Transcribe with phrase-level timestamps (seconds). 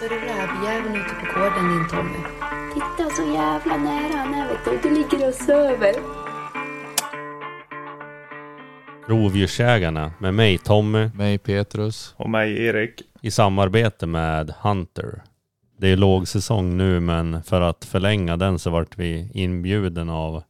[0.00, 2.18] Ser du rävjäveln ute på gården din Tommy?
[2.74, 4.88] Titta så jävla nära han är vet du.
[4.88, 5.94] Du ligger och söver.
[9.08, 12.14] Rovdjursjägarna med mig Tommy Mig Petrus.
[12.16, 13.02] Och mig Erik.
[13.20, 15.22] i samarbete med Hunter.
[15.78, 20.42] Det är lågsäsong nu men för att förlänga den så vart vi inbjuden av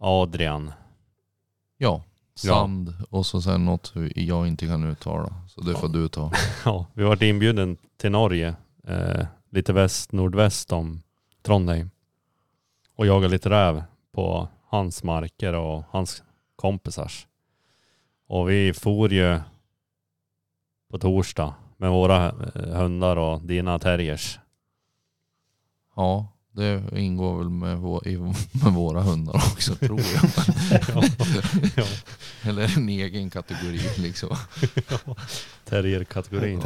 [0.00, 0.72] Adrian.
[1.76, 2.02] Ja,
[2.38, 5.34] sand och så sen något jag inte kan uttala.
[5.48, 6.32] Så det får du ta.
[6.64, 8.54] Ja, vi vart inbjuden till Norge,
[8.86, 11.02] eh, lite väst, nordväst om
[11.42, 11.90] Trondheim.
[12.96, 16.22] Och jaga lite räv på hans marker och hans
[16.56, 17.26] kompisars.
[18.26, 19.40] Och vi for ju
[20.90, 24.38] på torsdag med våra eh, hundar och dina terriers.
[25.96, 28.18] Ja, det ingår väl med, vå- i-
[28.64, 30.30] med våra hundar också tror jag.
[30.94, 31.02] ja,
[31.76, 31.84] ja,
[32.44, 34.36] Eller en egen kategori liksom.
[35.64, 36.60] terrierkategorin.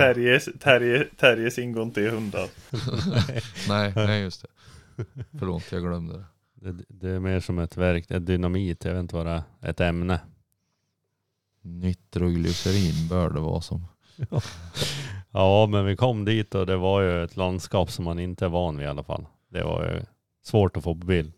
[1.17, 2.49] Terjes ingår inte i hundar.
[3.69, 4.49] nej, nej just det.
[5.39, 6.25] Förlåt, jag glömde det.
[6.73, 9.71] Det, det är mer som ett verk, ett dynamit, jag vet inte vad det är,
[9.71, 10.21] ett ämne.
[11.63, 13.87] Nitroglycerin bör det vara som.
[15.35, 18.49] Ja, men vi kom dit och det var ju ett landskap som man inte är
[18.49, 19.27] van vid i alla fall.
[19.53, 20.03] Det var ju
[20.43, 21.33] svårt att få på bild.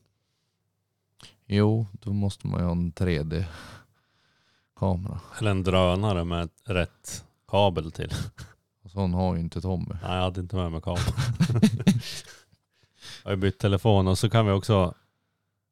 [1.46, 5.20] Jo, då måste man ju ha en 3D-kamera.
[5.38, 8.12] Eller en drönare med rätt kabel till.
[8.82, 9.94] Och Sån har ju inte Tommy.
[10.02, 11.02] Nej, jag hade inte med mig kabel.
[13.24, 14.94] jag har bytt telefon och så kan vi också,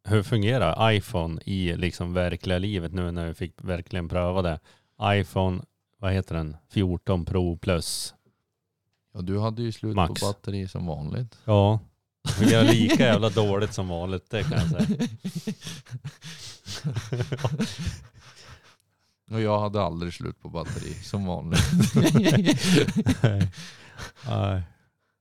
[0.04, 4.60] hur fungerar iPhone i liksom verkliga livet nu när vi fick verkligen pröva det?
[5.02, 5.62] iPhone,
[5.98, 6.56] vad heter den?
[6.68, 8.14] 14 Pro Plus.
[9.14, 10.20] Ja, du hade ju slut Max.
[10.20, 11.38] på batteri som vanligt.
[11.44, 11.80] Ja,
[12.22, 15.08] det fungerar lika jävla dåligt som vanligt, det kan jag säga.
[19.32, 21.60] Och jag hade aldrig slut på batteri som vanligt.
[23.22, 23.50] Nej.
[24.28, 24.62] Nej.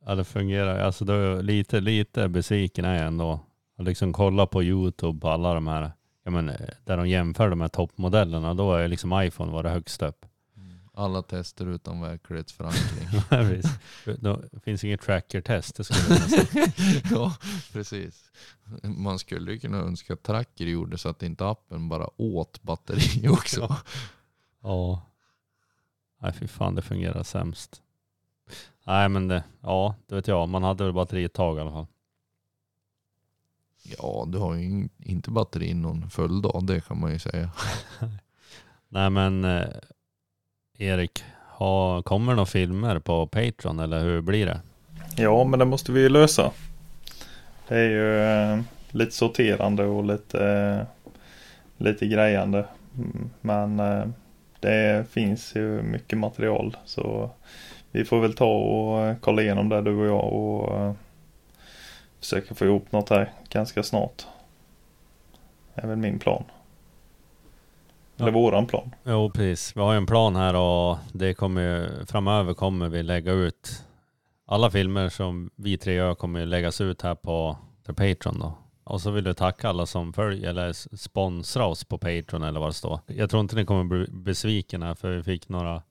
[0.06, 0.80] Ja det fungerar.
[0.80, 3.40] Alltså är jag lite, lite besviken är jag ändå.
[3.78, 5.92] Att liksom kolla på YouTube på alla de här,
[6.24, 6.46] ja men
[6.86, 10.26] där de jämför de här toppmodellerna, då är liksom iPhone var det högst upp.
[10.94, 13.08] Alla tester utan verklighetsförankring.
[14.20, 15.84] Då finns inget tracker-test, det
[17.12, 17.36] ja,
[17.72, 18.32] precis.
[18.84, 23.28] Man skulle ju kunna önska att Tracker gjorde så att inte appen bara åt batteri
[23.30, 23.76] också.
[24.62, 25.02] Ja.
[26.22, 27.82] Nej fy fan det fungerar sämst.
[28.86, 31.72] Nej men det, ja det vet jag, man hade väl batteri ett tag i alla
[31.72, 31.88] fall.
[33.84, 37.52] Ja, du har ju in- inte batteri någon full dag, det kan man ju säga.
[38.88, 39.68] Nej men eh,
[40.82, 44.60] Erik, har, kommer det några filmer på Patreon eller hur blir det?
[45.18, 46.52] Ja, men det måste vi ju lösa.
[47.68, 50.86] Det är ju eh, lite sorterande och lite, eh,
[51.78, 52.66] lite grejande.
[52.98, 54.06] Mm, men eh,
[54.60, 57.30] det finns ju mycket material så
[57.92, 60.94] vi får väl ta och eh, kolla igenom det du och jag och eh,
[62.20, 64.26] försöka få ihop något här ganska snart.
[65.76, 66.44] Det är väl min plan.
[68.22, 68.96] Eller våran plan.
[69.04, 73.04] Jo precis, vi har ju en plan här och det kommer ju, framöver kommer vi
[73.04, 73.84] lägga ut
[74.52, 78.58] alla filmer som vi tre gör kommer ju läggas ut här på, Patreon då.
[78.84, 82.70] Och så vill vi tacka alla som följer eller sponsrar oss på Patreon eller vad
[82.70, 83.00] det står.
[83.06, 85.82] Jag tror inte ni kommer bli besviken här för vi fick några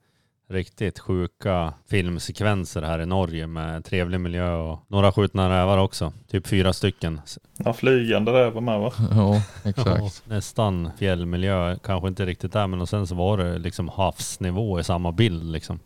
[0.51, 6.13] riktigt sjuka filmsekvenser här i Norge med trevlig miljö och några skjutna rävar också.
[6.27, 7.21] Typ fyra stycken.
[7.57, 8.93] Ja, flygande där var med va?
[9.11, 10.01] Ja, exakt.
[10.01, 14.79] Ja, nästan fjällmiljö, kanske inte riktigt där men och sen så var det liksom havsnivå
[14.79, 15.79] i samma bild liksom.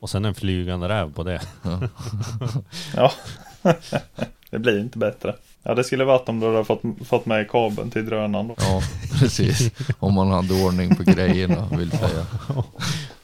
[0.00, 1.40] Och sen en flygande räv på det.
[2.96, 3.12] Ja,
[4.50, 5.34] det blir inte bättre.
[5.62, 8.54] Ja, det skulle varit om du hade fått, fått med kabeln till drönaren då.
[8.58, 8.82] Ja,
[9.20, 9.70] precis.
[9.98, 12.26] Om man hade ordning på grejerna vill säga.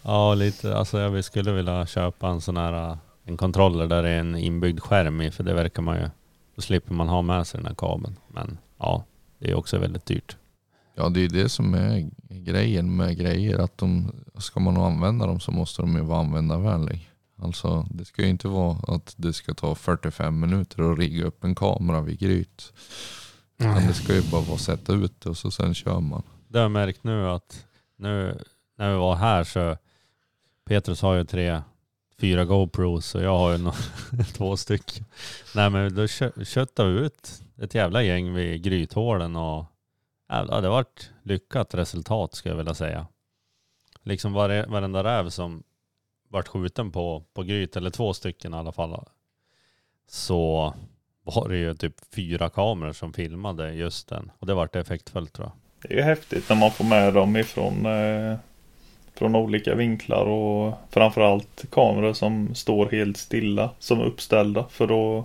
[0.02, 4.08] Ja lite, alltså jag skulle vilja köpa en sån här äh, en kontroller där det
[4.08, 6.10] är en inbyggd skärm i för det verkar man ju,
[6.56, 8.16] då slipper man ha med sig den här kabeln.
[8.28, 9.04] Men ja,
[9.38, 10.36] det är också väldigt dyrt.
[10.94, 13.58] Ja, det är ju det som är grejen med grejer.
[13.58, 17.10] Att de, ska man använda dem så måste de ju vara användarvänlig.
[17.44, 21.44] Alltså det ska ju inte vara att det ska ta 45 minuter att rigga upp
[21.44, 22.72] en kamera vid gryt.
[23.58, 26.22] Utan det ska ju bara vara att sätta ut det och så sen kör man.
[26.48, 28.38] Det har jag märkt nu att nu
[28.76, 29.76] när vi var här så
[30.64, 31.62] Petrus har ju tre,
[32.20, 33.70] fyra GoPros och jag har ju
[34.34, 35.04] två stycken.
[35.54, 39.66] Nej men då kö- köttade vi ut ett jävla gäng vid Grythålen och
[40.28, 43.06] ja, det har varit lyckat resultat skulle jag vilja säga.
[44.02, 45.62] Liksom vare, varenda räv som
[46.34, 49.04] vart skjuten på, på Gryt, eller två stycken i alla fall,
[50.06, 50.74] så
[51.24, 54.30] var det ju typ fyra kameror som filmade just den.
[54.38, 55.52] Och det vart effektfullt tror jag.
[55.82, 58.36] Det är ju häftigt när man får med dem ifrån, eh,
[59.14, 65.24] från olika vinklar och framförallt kameror som står helt stilla som uppställda för då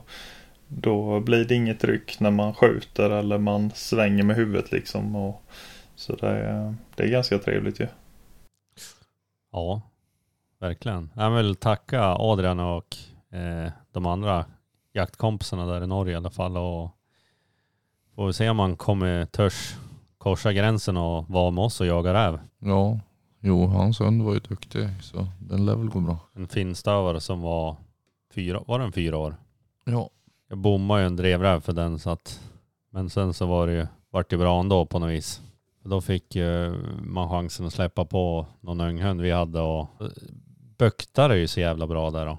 [0.68, 5.16] då blir det inget tryck när man skjuter eller man svänger med huvudet liksom.
[5.16, 5.42] Och,
[5.96, 7.88] så det det är ganska trevligt ju.
[9.52, 9.82] Ja,
[10.60, 11.10] verkligen.
[11.16, 12.98] Jag vill tacka Adrian och
[13.32, 14.46] eh, de andra
[14.94, 16.58] jaktkompisarna där i Norge i alla fall.
[16.58, 16.90] Och
[18.16, 19.76] får vi se om man kommer törs
[20.18, 22.40] korsa gränsen och vara med oss och jaga räv.
[22.60, 23.00] Ja,
[23.40, 26.18] jo hans hund var ju duktig så den lär väl gå bra.
[26.34, 27.76] En finstövare som var
[28.34, 29.36] fyra, var den fyra år?
[29.86, 30.10] Ja.
[30.50, 32.42] Jag bommade ju en drevräv för den så att,
[32.90, 35.42] men sen så var det ju, vart det bra ändå på något vis.
[35.84, 36.38] Då fick
[37.02, 39.88] man chansen att släppa på någon unghund vi hade och
[40.80, 42.38] böktade ju så jävla bra där då.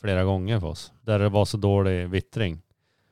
[0.00, 0.92] Flera gånger för oss.
[1.02, 2.60] Där det var så dålig vittring.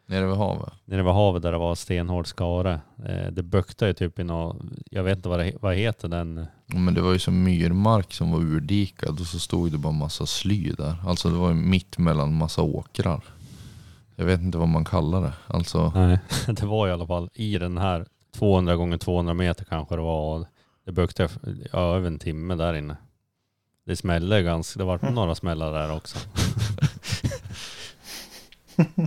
[0.06, 0.72] Nere vid havet.
[0.84, 2.80] Nere vid havet där det var stenhård skare.
[3.06, 6.46] Eh, det böktade ju typ i någon, jag vet inte vad det vad heter den.
[6.66, 10.26] Men det var ju som myrmark som var urdikad och så stod det bara massa
[10.26, 10.96] sly där.
[11.06, 13.20] Alltså det var ju mitt mellan massa åkrar.
[14.16, 15.32] Jag vet inte vad man kallar det.
[15.46, 16.18] Alltså, Nej.
[16.46, 20.46] Det var i alla fall i den här 200 gånger 200 meter kanske det var.
[20.84, 21.28] Det böktade
[21.72, 22.96] ja, över en timme där inne.
[23.88, 26.18] Det smällde ganska, det var några smällar där också.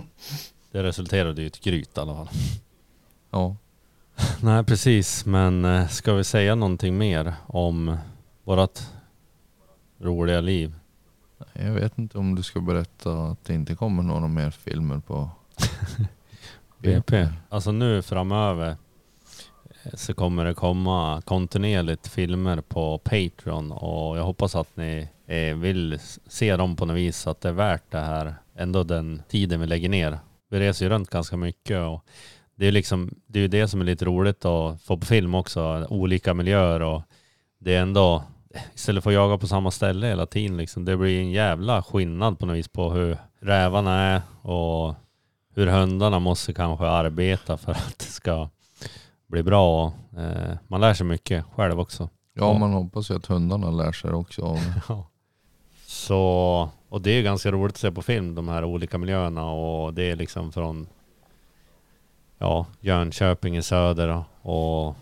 [0.72, 2.28] det resulterade i ett gryt i alla fall.
[3.30, 3.56] ja.
[4.42, 7.96] Nej precis, men eh, ska vi säga någonting mer om
[8.44, 8.92] vårat
[9.98, 10.74] roliga liv?
[11.52, 15.30] Jag vet inte om du ska berätta att det inte kommer några mer filmer på
[16.78, 17.28] BP.
[17.48, 18.76] Alltså nu framöver
[19.94, 25.98] så kommer det komma kontinuerligt filmer på Patreon och jag hoppas att ni eh, vill
[26.26, 29.60] se dem på något vis så att det är värt det här, ändå den tiden
[29.60, 30.18] vi lägger ner.
[30.50, 32.04] Vi reser ju runt ganska mycket och
[32.54, 35.34] det är liksom, det är ju det som är lite roligt att få på film
[35.34, 37.02] också, olika miljöer och
[37.58, 38.22] det är ändå,
[38.74, 42.38] istället för att jaga på samma ställe hela tiden liksom, det blir en jävla skillnad
[42.38, 44.94] på något vis på hur rävarna är och
[45.54, 48.48] hur hundarna måste kanske arbeta för att det ska
[49.32, 49.92] bli bra.
[50.16, 52.08] Eh, man lär sig mycket själv också.
[52.34, 52.58] Ja, Ja.
[52.58, 54.82] man hoppas ju att hundarna lär sig också av det.
[55.86, 59.94] Så, och det är ganska roligt att se på film, de här olika miljöerna och
[59.94, 60.86] det är liksom från
[62.38, 64.96] ja, Jönköping i söder och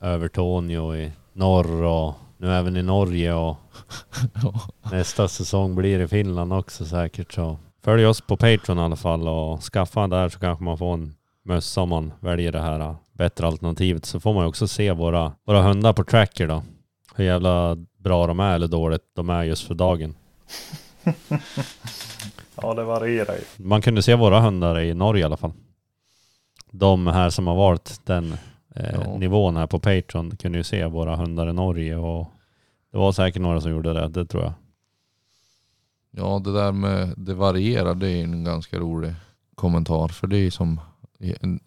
[0.00, 3.56] Övertorneå i norr och nu även i Norge och
[4.42, 4.60] Ja.
[4.92, 7.32] nästa säsong blir i Finland också säkert.
[7.32, 10.94] Så följ oss på Patreon i alla fall och skaffa där så kanske man får
[10.94, 14.04] en mössa om man väljer det här bättre alternativet.
[14.04, 16.62] Så får man ju också se våra, våra hundar på tracker då.
[17.14, 20.14] Hur jävla bra de är eller dåligt de är just för dagen.
[22.62, 23.64] Ja, det varierar ju.
[23.64, 25.52] Man kunde se våra hundar i Norge i alla fall.
[26.70, 28.32] De här som har valt den
[28.74, 29.18] eh, Ja.
[29.18, 32.26] nivån här på Patreon kunde ju se våra hundar i Norge och
[32.92, 34.52] det var säkert några som gjorde det, det tror jag.
[36.10, 39.14] Ja, det där med det varierar, det är en ganska rolig
[39.54, 40.08] kommentar.
[40.08, 40.80] För det är som,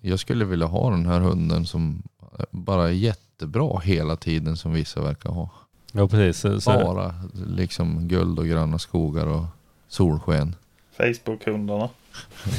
[0.02, 2.04] jag skulle vilja ha den här hunden som
[2.52, 5.50] bara är jättebra hela tiden som vissa verkar ha.
[5.94, 6.42] Ja precis.
[6.42, 7.14] Så, så, Bara
[7.48, 9.44] liksom guld och gröna skogar och
[9.88, 10.56] solsken.
[10.98, 11.90] Facebook-hundarna.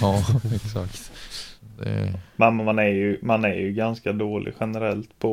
[0.00, 0.24] Ja,
[0.54, 1.12] exakt.
[1.78, 5.32] Det, Men man är, ju, man är ju ganska dålig generellt på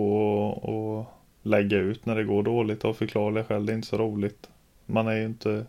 [0.63, 1.15] att- att
[1.51, 3.65] lägga ut när det går dåligt av förklarliga skäl.
[3.65, 4.49] Det är inte så roligt.
[4.85, 5.65] Man är ju inte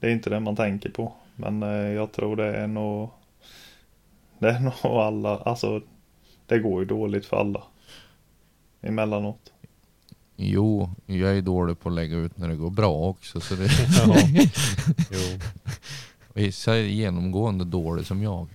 [0.00, 1.12] Det är inte det man tänker på.
[1.36, 3.10] Men eh, jag tror det är nog
[4.38, 5.80] Det är nog alla, alltså
[6.46, 7.62] Det går ju dåligt för alla.
[8.82, 9.52] Emellanåt.
[10.36, 13.40] jo, jag är dålig på att lägga ut när det går bra också.
[13.40, 13.64] Så det,
[14.06, 14.16] ja.
[15.10, 15.38] Jo.
[16.34, 18.48] vissa är genomgående dålig som jag.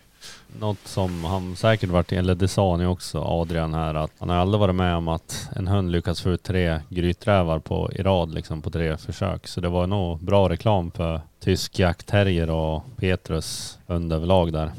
[0.60, 4.36] Något som han säkert varit, eller det sa ju också, Adrian här, att han har
[4.36, 8.34] aldrig varit med om att en hund lyckats få ut tre gryträvar på, i rad
[8.34, 9.48] liksom på tre försök.
[9.48, 14.72] Så det var nog bra reklam för tysk jaktterrier och Petrus hund överlag där.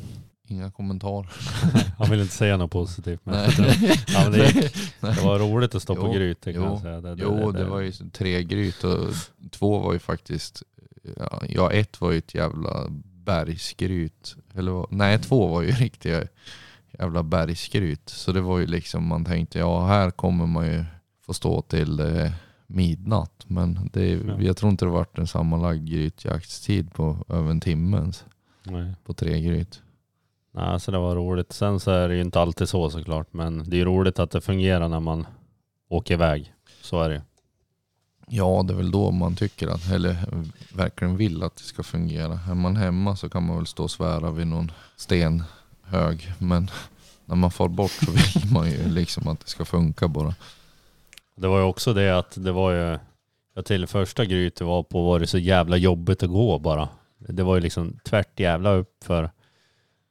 [0.55, 1.33] Inga kommentarer.
[1.99, 4.01] Han vill inte säga något positivt men, Nej.
[4.09, 7.01] ja, det, gick, det var roligt att stå på Jo, gryt det kan jo, säga.
[7.01, 9.09] Det, Jo, det var ju tre gryt och
[9.51, 10.63] två var ju faktiskt,
[11.49, 12.87] ja, ett var ju ett jävla
[13.25, 14.37] bergsgryt.
[14.55, 16.25] Eller, nej, två var ju riktiga
[16.99, 18.09] jävla bergsgryt.
[18.09, 20.85] Så det var ju liksom, man tänkte ja här kommer man ju
[21.27, 22.31] få stå till eh,
[22.67, 23.45] midnatt.
[23.47, 24.41] Men det, Ja.
[24.41, 28.25] jag tror inte det varit en sammanlagd grytjaktstid på över en timme ens,
[28.63, 28.95] Nej.
[29.05, 29.83] på tre gryt.
[30.55, 31.53] Nej, så det var roligt.
[31.53, 34.41] Sen så är det ju inte alltid så såklart, men det är roligt att det
[34.41, 35.27] fungerar när man
[35.89, 36.55] åker iväg.
[36.81, 37.23] Så är det.
[38.29, 40.17] Ja, det är väl då man tycker att, eller
[40.75, 42.41] verkligen vill att det ska fungera.
[42.51, 46.33] Är man hemma så kan man väl stå och svära vid någon stenhög.
[46.39, 46.71] Men
[47.25, 50.35] när man far bort så vill man ju liksom att det ska funka bara.
[51.37, 52.99] Det var ju också det att det var ju
[53.57, 56.89] Ja, till första grytet var på var det så jävla jobbigt att gå bara.
[57.19, 59.31] Det var ju liksom tvärt jävla uppför.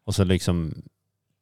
[0.05, 0.73] Och så liksom,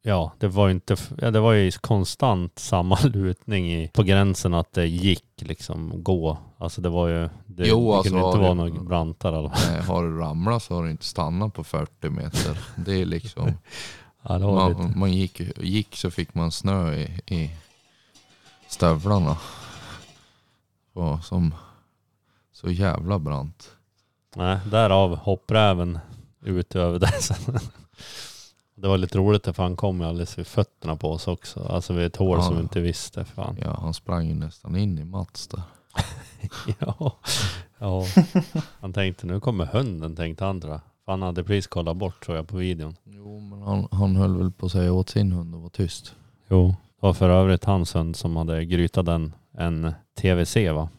[0.02, 4.54] ja, det var ju inte, ja, det var ju konstant samma lutning i, på gränsen
[4.54, 6.38] att det gick liksom gå.
[6.58, 9.52] Alltså det var ju, det, Jo, det alltså, kunde inte vara det- några brantar eller
[9.72, 12.60] Nej, har du ramlat så har du inte stannat på 40 meter.
[12.76, 13.52] Det är liksom,
[14.24, 14.82] Ja, det lite.
[14.82, 17.52] man, man gick, gick så fick man snö i, i
[18.68, 19.38] stövlarna.
[20.94, 21.56] Och som
[22.54, 23.72] så jävla brant.
[24.36, 26.00] Nej, därav hoppräven
[26.44, 27.60] ut över det sen.
[28.82, 31.60] Det var lite roligt för han kom ju alldeles vid fötterna på oss också.
[31.70, 32.44] Alltså vid ett hål Ja.
[32.44, 33.26] som vi inte visste.
[33.26, 33.58] Fan.
[33.62, 35.62] Ja, han sprang ju nästan in i Mats där.
[36.80, 37.16] Ja.
[37.80, 38.06] ja.
[38.80, 40.82] Han tänkte nu kommer hunden tänkte han tror jag.
[41.06, 42.96] Han hade precis kollat bort tror jag på videon.
[43.04, 46.16] Jo, men han, han höll väl på att säga åt sin hund att vara tyst.
[46.50, 46.68] Jo.
[46.68, 50.90] Det var för övrigt hans hund som hade grytat en, en TVC va?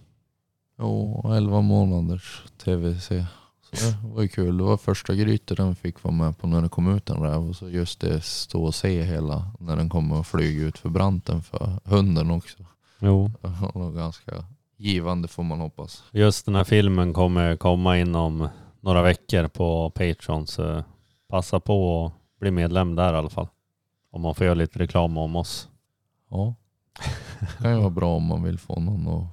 [0.79, 3.11] Jo, 11 månaders TVC.
[3.73, 4.59] Det var ju kul.
[4.59, 7.49] Det var första grytet den fick vara med på när det kom ut en räv.
[7.49, 10.89] Och så just det stå och se hela när den kommer och flyga ut för
[10.89, 12.59] branten för hunden också.
[12.99, 13.31] Jo.
[13.41, 14.45] Det var ganska
[14.77, 16.03] givande får man hoppas.
[16.11, 18.49] Just den här filmen kommer komma inom
[18.81, 20.85] några veckor på Patreon så
[21.29, 23.49] passa på att bli medlem där i alla fall.
[24.11, 25.69] Om man får göra lite reklam om oss.
[26.31, 26.55] Ja.
[27.41, 29.27] Det kan ju vara bra om man vill få någon att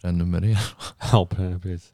[0.00, 0.58] prenumerera.
[1.12, 1.93] Ja, precis.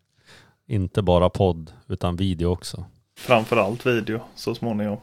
[0.70, 2.84] Inte bara podd utan video också.
[3.16, 4.96] Framförallt video så småningom.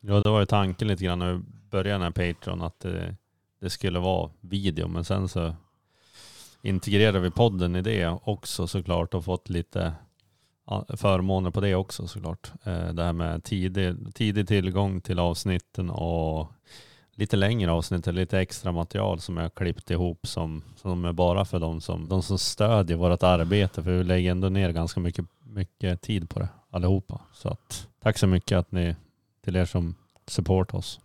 [0.00, 3.16] Ja, det var ju tanken lite grann när vi började den här Patreon att det,
[3.60, 5.54] det skulle vara video men sen så
[6.62, 9.92] integrerade vi podden i det också såklart och fått lite
[10.96, 12.52] förmåner på det också såklart.
[12.64, 16.52] Eh, Det här med tidig, tidig tillgång till avsnitten och
[17.20, 21.12] lite längre avsnitt eller lite extra material som jag har klippt ihop som, som är
[21.12, 25.00] bara för de som, de som stödjer vårt arbete för vi lägger ändå ner ganska
[25.00, 27.20] mycket, mycket tid på det allihopa.
[27.32, 28.96] Så att, tack så mycket att ni,
[29.44, 29.94] till er som
[30.26, 31.00] support oss.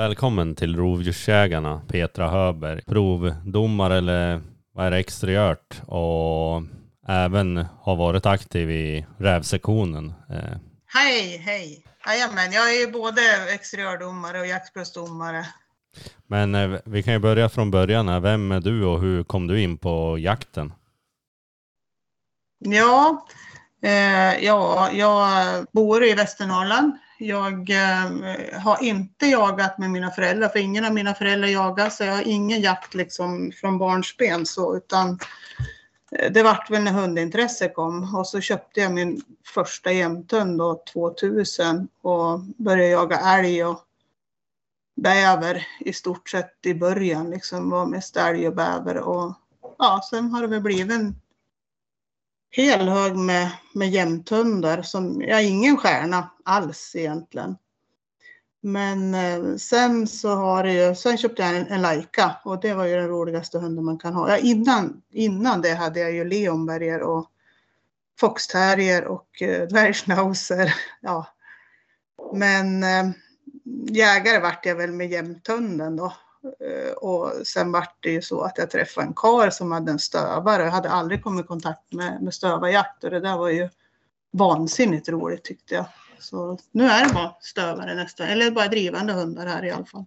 [0.00, 4.40] Välkommen till Rovdjursjägarna, Petra Höberg, provdomare eller
[4.72, 6.62] vad är det, exteriört och
[7.08, 10.12] även har varit aktiv i rävsektionen.
[10.30, 11.84] Eh, Hej, hej.
[12.06, 13.20] Jajamän, jag är ju både
[13.54, 15.46] exteriördomare och jaktprovsdomare.
[16.26, 18.20] Men eh, vi kan ju börja från början här.
[18.20, 20.72] Vem är du och hur kom du in på jakten?
[22.58, 23.26] Ja,
[23.82, 26.92] eh, ja, jag bor i Västernorrland.
[27.22, 32.04] Jag eh, har inte jagat med mina föräldrar, för ingen av mina föräldrar jagar, så
[32.04, 35.18] jag har ingen jakt liksom från barnsben så, utan
[36.12, 39.22] eh, det vart väl när hundintresse kom och så köpte jag min
[39.54, 43.84] första jämthund då 2000 och började jaga älg och
[44.96, 49.34] bäver i stort sett i början liksom var mest älg och bäver och
[49.78, 51.19] ja, sen har det väl blivit en
[52.50, 57.56] hel hög med, med jämthundar som, jag är ingen stjärna alls egentligen.
[58.62, 62.74] Men eh, sen så har det ju, sen köpte jag en, en Laika och det
[62.74, 64.30] var ju den roligaste hunden man kan ha.
[64.30, 67.30] Ja, innan, innan det hade jag ju Leonberger och
[68.20, 70.74] Foxterrier och eh, dvärgschnauzer.
[71.00, 71.26] Ja.
[72.32, 73.10] Men eh,
[73.90, 76.12] jägare vart jag väl med jämthunden då.
[76.44, 79.98] Eh, och sen vart det ju så att jag träffade en karl som hade en
[79.98, 80.62] stövare.
[80.62, 83.68] Jag hade aldrig kommit i kontakt med, med stövarjakt och det där var ju
[84.32, 85.86] vansinnigt roligt tyckte jag.
[86.18, 90.04] Så nu är det bara stövare nästan, eller bara drivande hundar här i alla fall.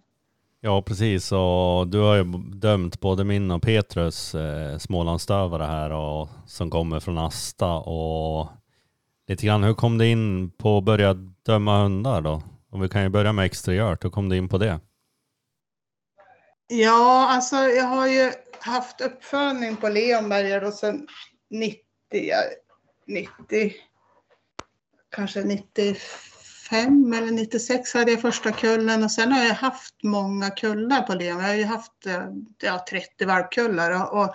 [0.60, 1.32] Ja, precis.
[1.32, 2.24] Och du har ju
[2.54, 7.72] dömt både min och Petrus eh, Smålandsstövare här och, som kommer från Asta.
[7.72, 8.48] Och
[9.28, 11.14] lite grann, hur kom du in på att börja
[11.46, 12.42] döma hundar då?
[12.70, 14.80] Om vi kan ju börja med exteriört, hur kom du in på det?
[16.66, 21.06] Ja, alltså jag har ju haft uppföljning på Leonberger då sen
[21.50, 21.80] 90,
[23.06, 23.74] 90,
[25.10, 31.02] kanske 95 eller 96 hade jag första kullen och sen har jag haft många kullar
[31.02, 31.40] på Leon.
[31.40, 32.28] Jag har ju haft eh,
[32.58, 34.34] ja, 30 valpkullar och, och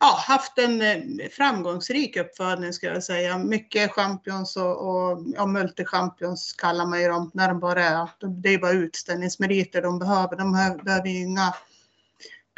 [0.00, 3.38] ja, haft en eh, framgångsrik uppfödning skulle jag säga.
[3.38, 8.08] Mycket champions och, och ja, multichampions kallar man ju dem när de bara är,
[8.42, 10.36] det är bara utställningsmeriter de behöver.
[10.36, 10.52] De
[10.84, 11.54] behöver ju inga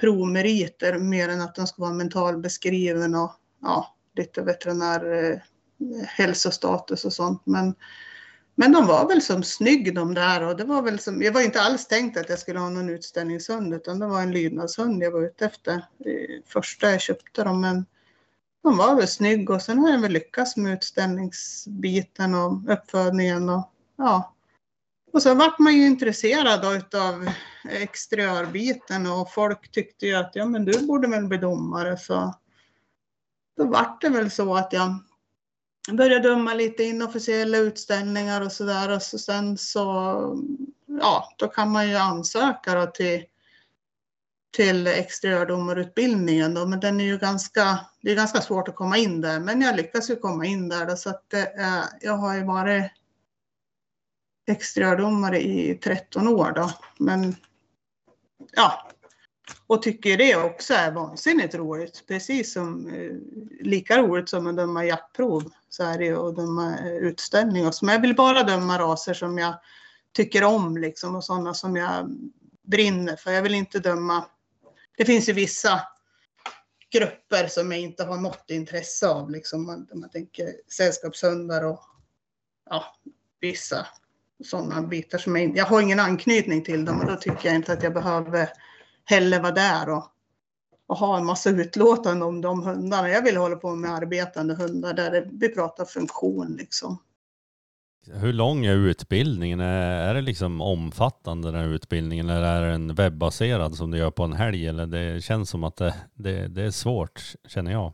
[0.03, 3.33] provmeriter mer än att de ska vara mentalbeskriven och
[3.63, 5.39] ja, lite veterinär eh,
[6.07, 7.43] hälsostatus och sånt.
[7.45, 7.75] Men
[8.55, 11.41] Men de var väl som snygg de där och det var väl som, jag var
[11.41, 15.11] inte alls tänkt att jag skulle ha någon utställningshund utan det var en lydnadshund jag
[15.11, 15.85] var ute efter.
[16.47, 17.87] Första jag köpte dem men
[18.63, 23.73] de var väl snygg och sen har jag väl lyckats med utställningsbiten och uppfödningen och
[23.99, 24.35] ja.
[25.13, 26.65] Och sen vart man ju intresserad
[26.97, 27.29] av
[27.71, 32.35] exteriörbiten och folk tyckte ju att ja men du borde väl bli domare så
[33.57, 34.99] då vart det väl så att jag
[35.93, 39.83] började döma lite inofficiella utställningar och sådär och så sen så
[40.87, 43.25] ja då kan man ju ansöka då till
[44.53, 49.21] till exteriördomarutbildningen då, men den är ju ganska, det är ganska svårt att komma in
[49.21, 52.45] där, men jag lyckas ju komma in där då, så att eh, jag har ju
[52.45, 52.93] varit
[54.47, 57.37] exteriördomare i 13 år då, men
[58.57, 58.91] ja,
[59.67, 63.13] och tycker det också är vansinnigt roligt, precis som eh,
[63.67, 67.09] lika roligt som att döma jaktprov så är det ju att döma eh, utställningar.
[67.09, 69.55] utställning så, men jag vill bara döma raser som jag
[70.13, 72.11] tycker om liksom och sådana som jag
[72.63, 73.31] brinner för.
[73.31, 74.25] Jag vill inte döma
[74.97, 75.81] det finns ju vissa
[76.91, 79.31] grupper som jag inte har något intresse av.
[79.31, 81.81] Liksom man, man tänker sällskapshundar och
[82.71, 82.85] ja,
[83.41, 83.87] vissa
[84.45, 87.73] sådana bitar som jag, jag har ingen anknytning till dem och då tycker jag inte
[87.73, 88.49] att jag behöver
[89.05, 90.05] heller vara där och,
[90.87, 93.09] och ha en massa utlåtanden om de hundarna.
[93.09, 96.99] Jag vill hålla på med arbetande hundar där det, vi pratar funktion liksom.
[98.07, 99.61] Hur lång är utbildningen?
[99.61, 104.11] Är är det liksom omfattande den här utbildningen eller är den webbaserad som du gör
[104.11, 104.67] på en helg?
[104.67, 107.93] Eller det känns som att det, det, det är svårt, känner jag.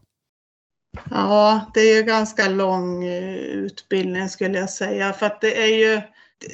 [1.11, 5.12] Ja, det är ju ganska lång eh, utbildning skulle jag säga.
[5.12, 6.00] För att det är ju,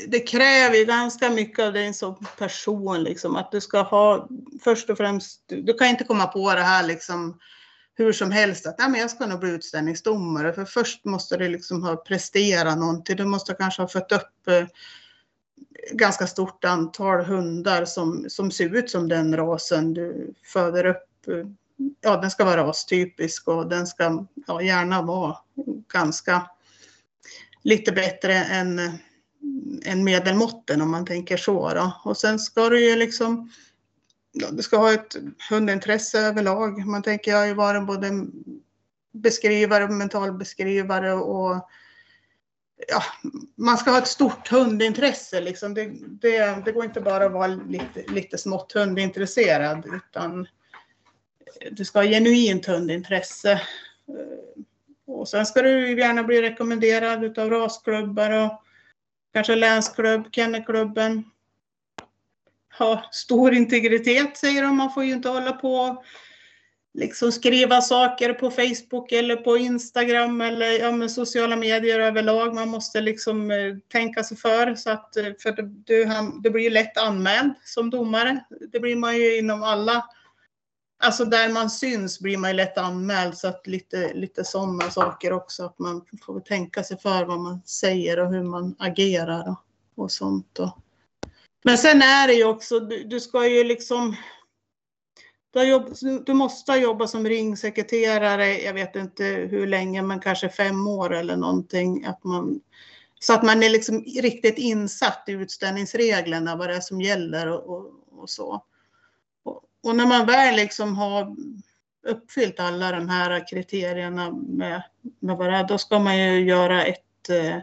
[0.09, 3.03] det kräver ju ganska mycket av dig som person.
[3.03, 4.29] Liksom, att du ska ha,
[4.65, 7.39] först och främst, du, du kan inte komma på det här liksom
[7.95, 10.53] hur som helst att ja, men jag ska nog bli utställningsdomare.
[10.53, 13.17] För först måste du liksom ha presterat någonting.
[13.17, 14.67] Du måste kanske ha fött upp eh,
[15.93, 21.29] ganska stort antal hundar som, som ser ut som den rasen du föder upp.
[21.29, 21.47] Eh,
[22.01, 25.37] Ja, den ska vara rastypisk och den ska ja, gärna vara
[25.93, 26.51] ganska
[27.63, 28.99] lite bättre än,
[29.85, 31.75] än medelmåtten om man tänker så.
[31.75, 32.01] Då.
[32.05, 33.51] Och sen ska du ju liksom
[34.35, 35.17] ja, du ska ha ett
[35.51, 36.87] hundintresse överlag.
[36.87, 38.27] Man tänker, jag har ju varit både
[39.13, 41.69] beskrivare, mentalbeskrivare och
[42.89, 43.03] ja,
[43.55, 45.41] man ska ha ett stort hundintresse.
[45.41, 45.75] Liksom.
[45.75, 50.47] Det, det, det går inte bara att vara lite, lite smått hundintresserad utan
[51.71, 53.61] du ska ha genuint hundintresse.
[55.07, 58.64] Och sen ska du gärna bli rekommenderad av rasklubbar och
[59.35, 61.25] kanske länsklubb, kennelklubben
[62.79, 64.77] ha stor integritet säger de.
[64.77, 66.05] Man får ju inte hålla på och
[66.95, 72.55] liksom skriva saker på Facebook eller på Instagram eller ja, med sociala medier överlag.
[72.55, 76.09] Man måste liksom eh, tänka sig för så att eh, för du,
[76.43, 78.45] det blir ju lätt anmäld som domare.
[78.73, 80.05] Det blir man ju inom alla
[80.99, 85.33] Alltså där man syns blir man ju lätt anmäld så att lite, lite sådana saker
[85.33, 85.65] också.
[85.65, 90.13] Att man får tänka sig för vad man säger och hur man agerar och, och
[90.13, 90.59] sånt.
[90.59, 90.79] Och.
[91.65, 94.17] Men sen är det ju också, du, du ska ju liksom
[95.55, 95.95] du, jobb,
[96.27, 101.37] du måste jobba som ringsekreterare, jag vet inte hur länge, men kanske fem år eller
[101.37, 102.05] någonting.
[102.05, 102.61] Att man,
[103.21, 107.77] så att man är liksom riktigt insatt i utställningsreglerna, vad det är som gäller och,
[107.77, 108.65] och, och så.
[109.85, 111.37] Och, när man väl liksom har
[112.07, 114.83] uppfyllt alla de här kriterierna med,
[115.21, 117.57] med vad det är, då ska man ju göra ett Eh,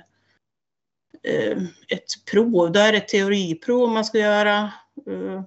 [1.24, 1.58] eh
[1.88, 2.72] ett prov.
[2.72, 4.74] Då är det teoriprov man ska göra.
[5.08, 5.44] Eh,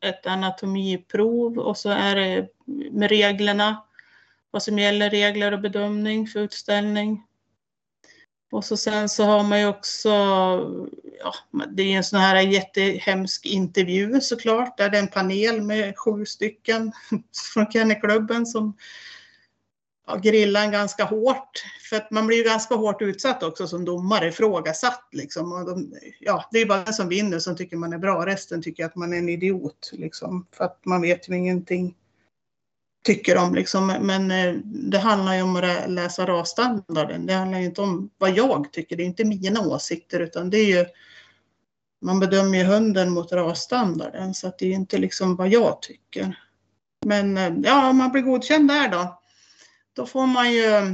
[0.00, 2.48] ett anatomiprov och så är det
[2.92, 3.84] med reglerna.
[4.50, 7.26] Vad som gäller regler och bedömning för utställning.
[8.52, 10.08] Och så sen så har man ju också,
[11.20, 11.34] ja,
[11.72, 16.26] det är en sån här jättehemsk intervju såklart, där det är en panel med sju
[16.26, 16.92] stycken
[17.54, 18.76] från Kennelklubben som
[20.06, 21.64] ja, grillar en ganska hårt.
[21.90, 25.52] För att man blir ju ganska hårt utsatt också som domare, ifrågasatt liksom.
[25.52, 28.62] Och de, ja, det är bara den som vinner som tycker man är bra, resten
[28.62, 30.46] tycker att man är en idiot liksom.
[30.52, 31.94] För att man vet ju ingenting
[33.02, 33.86] tycker om liksom.
[33.86, 37.26] Men eh, det handlar ju om att läsa rasstandarden.
[37.26, 40.58] Det handlar ju inte om vad jag tycker, det är inte mina åsikter utan det
[40.58, 40.86] är ju
[42.04, 46.38] man bedömer ju hunden mot rasstandarden så att det är inte liksom vad jag tycker.
[47.06, 49.18] Men eh, ja, om man blir godkänd där då
[49.92, 50.84] då får man ju eh,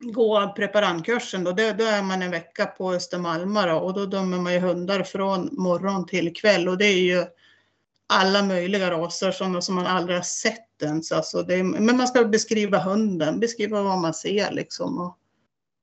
[0.00, 1.44] gå preparandkursen.
[1.44, 5.48] Då, då är man en vecka på Östermalma och då dömer man ju hundar från
[5.52, 7.24] morgon till kväll och det är ju
[8.06, 11.12] alla möjliga raser, sådana som man aldrig har sett ens.
[11.12, 15.18] Alltså det men man ska beskriva hunden, beskriva vad man ser liksom och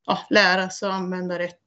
[0.05, 1.61] ja, lära sig att använda rätt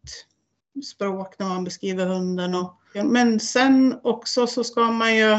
[0.85, 2.55] språk när man beskriver hunden.
[2.55, 5.39] Och, men sen också så ska man ju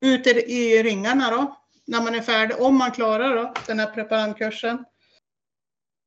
[0.00, 3.86] ut i, i ringarna då, när man är färdig, om man klarar då, den här
[3.86, 4.84] preparandkursen.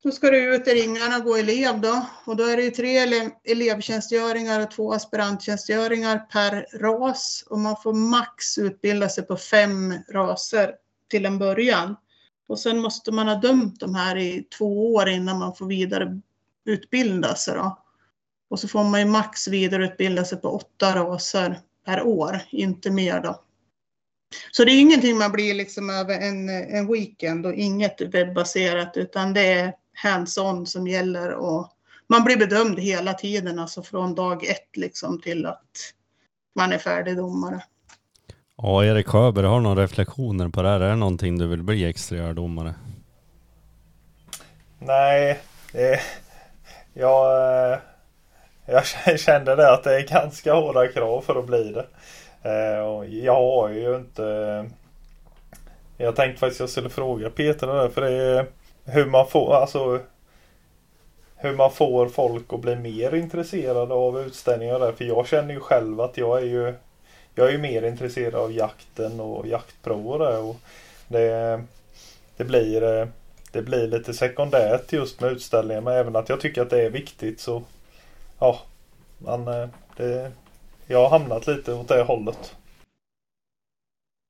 [0.02, 2.06] Då ska du ut i ringarna och gå elev då.
[2.24, 7.44] Och då är det ju tre ele elevtjänstgöringar och två aspiranttjänstgöringar per ras.
[7.46, 10.74] Och man får max utbilda sig på fem raser
[11.08, 11.96] till en början.
[12.48, 17.34] Och sen måste man ha dömt de här i två år innan man får vidareutbilda
[17.34, 17.78] sig då.
[18.50, 23.20] Och så får man ju max vidareutbilda sig på åtta raser per år, inte mer
[23.20, 23.44] då.
[24.50, 29.34] Så det är ingenting man blir liksom över en, en weekend och inget webbaserat utan
[29.34, 31.72] det är hands-on som gäller och
[32.06, 35.92] man blir bedömd hela tiden, alltså från dag ett liksom till att
[36.54, 37.64] man är färdig domare.
[38.62, 40.80] Ja, Erik Sjöberg, har du några reflektioner på det här?
[40.80, 42.74] Är det någonting du vill bli extradomare?
[44.78, 45.38] Nej,
[45.72, 46.00] det,
[46.94, 47.78] jag, eh,
[48.66, 48.86] jag
[49.20, 51.86] kände det att det är ganska hårda krav för att bli det.
[52.42, 54.64] Eh, jag har ju inte...
[55.96, 58.46] Jag tänkte faktiskt jag skulle fråga Peter där för det är
[58.84, 60.00] hur man får, alltså
[61.36, 64.92] hur man får folk att bli mer intresserade av utställningar där.
[64.92, 66.74] För jag känner ju själv att jag är ju
[67.38, 70.56] jag är ju mer intresserad av jakten och jaktprover och
[71.08, 71.60] det,
[72.36, 73.08] det, blir, eh,
[73.52, 76.90] det blir lite sekundärt just med utställningen, men även att jag tycker att det är
[76.90, 77.62] viktigt så
[78.38, 78.60] ja,
[79.18, 80.32] man, eh, det,
[80.86, 82.54] jag har hamnat lite åt det hållet.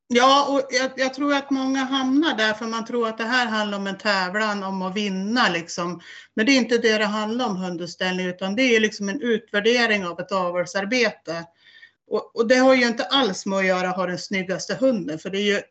[0.08, 3.46] Ja, och jag, jag, tror att många hamnar där för man tror att det här
[3.46, 6.00] handlar om en tävlan om att vinna liksom.
[6.34, 10.06] Men det är inte det det handlar om hundutställning utan det är liksom en utvärdering
[10.06, 11.44] av ett avelsarbete.
[12.10, 15.30] Och, och, det har ju inte alls med att göra ha den snyggaste hunden för
[15.30, 15.62] det är ju,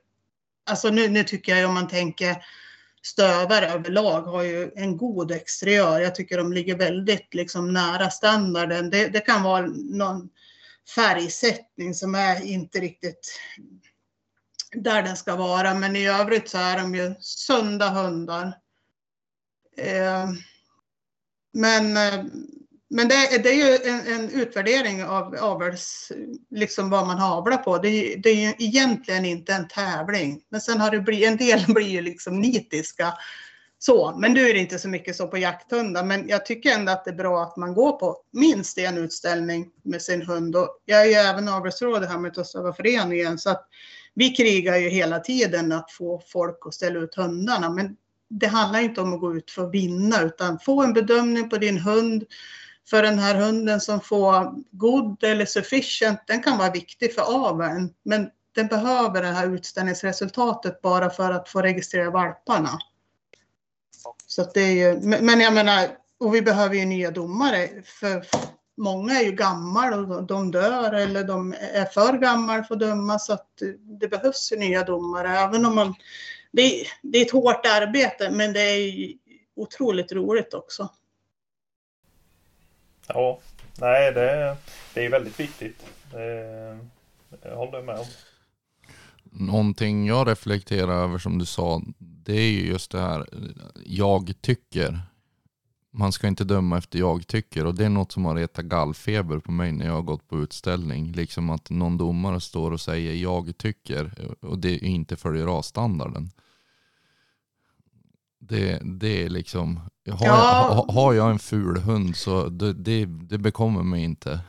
[0.69, 2.35] alltså nu, nu tycker jag om man tänker
[3.01, 5.99] stövare överlag har ju en god exteriör.
[5.99, 8.89] Jag tycker de ligger väldigt liksom nära standarden.
[8.89, 10.29] Det, det kan vara någon
[10.95, 13.39] färgsättning som är inte riktigt
[14.71, 15.73] där den ska vara.
[15.73, 18.53] Men i övrigt så är de ju sunda hundar.
[19.77, 20.29] Eh,
[21.53, 22.25] men, eh,
[22.89, 26.11] men det, det, är ju en, en, utvärdering av avels,
[26.49, 27.77] liksom vad man avlar på.
[27.77, 30.41] Det är, det är ju egentligen inte en tävling.
[30.49, 33.13] Men sen har det blivit, en del blir ju liksom nitiska.
[33.79, 36.03] Så, men nu är det inte så mycket så på jakthundar.
[36.03, 39.69] Men jag tycker ändå att det är bra att man går på minst en utställning
[39.83, 40.55] med sin hund.
[40.55, 42.35] Och jag är ju även avelsråd här med
[42.75, 43.67] föreningen så att
[44.13, 47.69] vi krigar ju hela tiden att få folk att ställa ut hundarna.
[47.69, 47.95] Men
[48.29, 51.57] det handlar inte om att gå ut för att vinna utan få en bedömning på
[51.57, 52.25] din hund.
[52.89, 57.93] För den här hunden som får god eller sufficient, den kan vara viktig för aveln.
[58.03, 62.79] Men den behöver det här utställningsresultatet bara för att få registrera valparna.
[64.27, 67.69] Så det är ju, men jag menar, och vi behöver ju nya domare.
[67.85, 68.25] För
[68.77, 73.19] många är ju gamla och de dör eller de är för gamla för att döma
[73.19, 73.61] så att
[73.99, 75.39] det behövs ju nya domare.
[75.39, 75.95] Även om man,
[76.51, 79.13] det, är, det är ett hårt arbete men det är
[79.55, 80.89] otroligt roligt också.
[83.07, 83.39] Ja,
[83.79, 84.57] nej det,
[84.93, 85.85] det är väldigt viktigt.
[86.11, 88.05] Det håller jag med om.
[89.23, 93.25] Någonting jag reflekterar över som du sa, det är ju just det här
[93.85, 94.99] jag tycker
[95.97, 99.39] man ska inte döma efter jag tycker och det är något som har retat gallfeber
[99.39, 101.11] på mig när jag har gått på utställning.
[101.11, 106.29] Liksom att någon domare står och säger jag tycker och det inte följer rasstandarden.
[108.49, 109.77] Det, det är liksom,
[110.09, 110.85] har, ja.
[110.87, 114.39] jag, har jag en ful hund så det, det, det bekommer mig inte.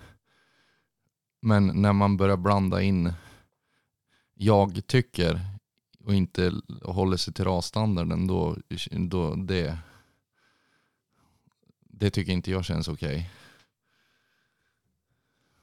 [1.40, 3.12] Men när man börjar blanda in
[4.34, 5.40] jag tycker
[6.04, 8.56] och inte håller sig till rasstandarden då,
[8.90, 9.78] då det,
[11.80, 13.08] det tycker inte jag känns okej.
[13.08, 13.24] Okay.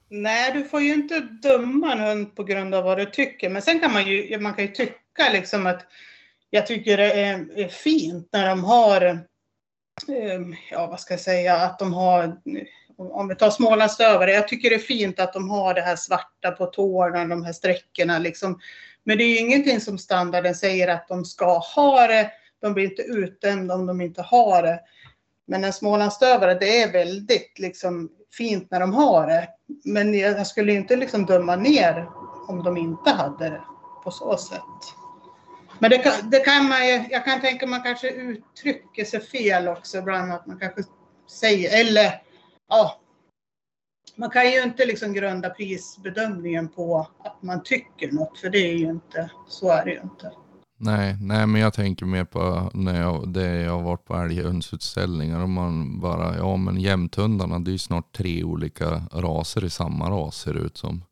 [0.08, 3.50] Nej, du får ju inte döma en hund på grund av vad du tycker.
[3.50, 5.86] Men sen kan man ju, man kan ju tycka liksom att
[6.50, 9.00] jag tycker det är, fint när de har,
[10.08, 12.36] ehm, ja vad ska jag säga, att de har,
[12.98, 16.50] om vi tar Smålandsstövare, jag tycker det är fint att de har det här svarta
[16.50, 18.60] på tårna, de här sträckorna liksom.
[19.04, 22.30] Men det är ju ingenting som standarden säger att de ska ha det.
[22.60, 24.80] De blir inte utdömda om de inte har det.
[25.46, 29.48] Men en smålandsstövare, det är väldigt liksom, fint när de har det.
[29.84, 32.08] Men jag skulle inte liksom döma ner
[32.48, 33.62] om de inte hade det
[34.04, 34.96] på så sätt.
[35.78, 39.98] Men det kan, det kan man jag kan tänka man kanske uttrycker sig fel också
[39.98, 40.32] ibland.
[40.32, 40.82] Att man kanske
[41.40, 42.22] säger, eller
[42.68, 43.00] ja,
[44.16, 48.76] man kan ju inte liksom grunda prisbedömningen på att man tycker något, för det är
[48.76, 50.32] ju inte, så är det ju inte.
[50.78, 55.42] Nej, nej, men jag tänker mer på när jag, det jag har varit på älghundsutställningar.
[55.42, 60.10] och man bara, ja men jämthundarna det är ju snart tre olika raser i samma
[60.10, 61.02] ras ser det ut som.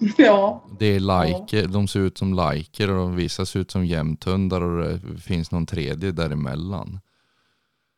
[0.16, 4.60] Ja, Det är liker, de ser ut som liker och vissa ser ut som jämthundar
[4.60, 7.00] och det finns någon tredje däremellan.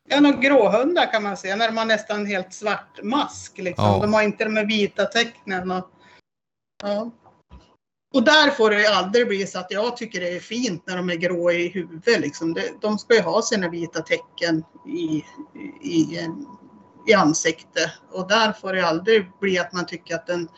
[0.09, 3.59] ja några gråhundar kan man se när de har nästan helt svart mask.
[3.59, 3.85] Liksom.
[3.85, 3.99] Ja.
[4.03, 5.71] De har inte de här vita tecknen.
[5.71, 5.91] Och,
[6.83, 7.11] ja.
[8.15, 11.11] och där får det aldrig bli så att jag tycker det är fint när de
[11.11, 12.21] är grå i huvudet.
[12.21, 12.57] Liksom.
[12.81, 15.25] De ska ju ha sina vita tecken i,
[15.83, 16.29] i,
[17.09, 17.93] i ansikte.
[18.11, 20.49] Och där får det aldrig bli att man tycker att en,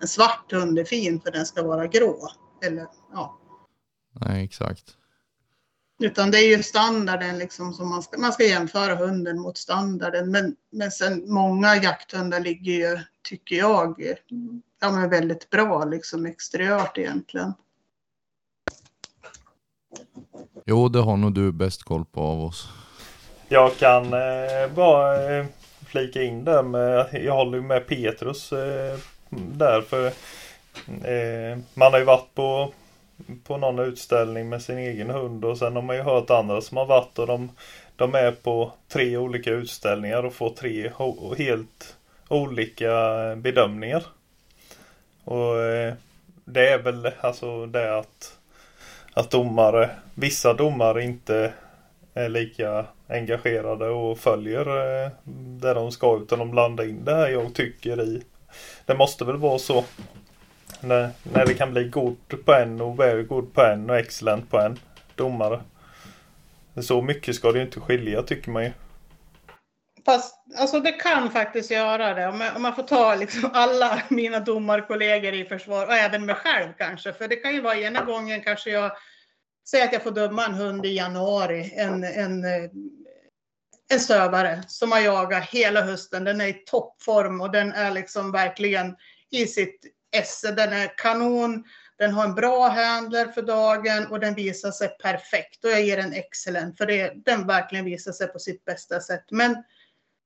[0.00, 2.28] en svart hund är fin för den ska vara grå.
[2.62, 3.38] Eller, ja.
[4.20, 4.94] Nej, exakt.
[6.00, 10.30] Utan det är ju standarden liksom som man ska, man ska jämföra hunden mot standarden.
[10.30, 14.14] Men, men sen många jakthundar ligger ju, tycker jag,
[14.80, 17.52] ja, men väldigt bra liksom exteriört egentligen.
[20.66, 22.68] Jo, det har nog du bäst koll på av oss.
[23.48, 25.46] Jag kan eh, bara eh,
[25.86, 28.98] flika in där med, jag håller med Petrus eh,
[29.30, 30.06] där för
[30.86, 32.72] eh, man har ju varit på,
[33.44, 36.76] på någon utställning med sin egen hund och sen har man ju hört andra som
[36.76, 37.50] har varit och de,
[37.96, 40.92] de är på tre olika utställningar och får tre
[41.38, 41.96] helt
[42.28, 42.92] olika
[43.36, 44.02] bedömningar.
[45.24, 45.94] Och eh,
[46.44, 48.38] det är väl alltså det att,
[49.12, 51.52] att domare, vissa domare inte
[52.14, 54.60] är lika engagerade och följer
[55.04, 55.10] eh,
[55.60, 58.22] det de ska utan de blandar in det här jag tycker i.
[58.88, 59.84] Det måste väl vara så.
[60.80, 64.50] När, när det kan bli good på en och very good på en och excellent
[64.50, 64.78] på en
[65.14, 65.60] domare.
[66.82, 68.72] Så mycket ska det ju inte skilja tycker man ju.
[70.04, 72.28] Fast alltså det kan faktiskt göra det.
[72.28, 76.34] Om jag, om jag får ta liksom alla mina domarkollegor i försvar och även mig
[76.34, 77.12] själv kanske.
[77.12, 78.92] För det kan ju vara ena gången kanske jag
[79.70, 81.72] säger att jag får döma en hund i januari.
[81.76, 82.70] En, en, eh,
[83.88, 86.24] en stövare som har jagat hela hösten.
[86.24, 88.96] Den är i toppform och den är liksom verkligen
[89.30, 89.80] i sitt
[90.16, 90.52] esse.
[90.52, 91.64] Den är kanon.
[91.98, 95.64] Den har en bra handler för dagen och den visar sig perfekt.
[95.64, 99.24] Och jag ger den excellent för det, den verkligen visar sig på sitt bästa sätt.
[99.30, 99.64] Men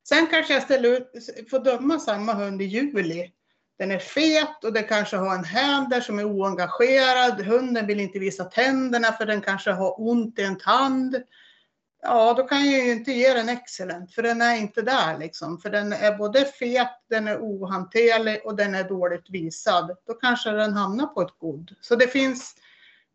[0.08, 1.10] sen kanske jag ställer ut,
[1.50, 3.32] får döma samma hund i juli.
[3.78, 7.40] Den är fet och den kanske har en händer som är oengagerad.
[7.40, 11.16] Hunden vill inte visa tänderna för den kanske har ont i en tand.
[12.04, 15.58] Ja, då kan jag ju inte ge den excellent för den är inte där liksom.
[15.58, 19.96] För den är både fet, den är ohanterlig och den är dåligt visad.
[20.06, 21.74] Då kanske den hamnar på ett god.
[21.80, 22.54] Så det finns,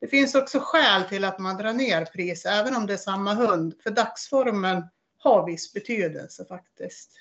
[0.02, 3.34] det finns också skäl till att man drar ner pris även om det är samma
[3.34, 3.73] hund.
[3.84, 4.84] För dagsformen
[5.17, 7.12] har viss betydelse faktiskt.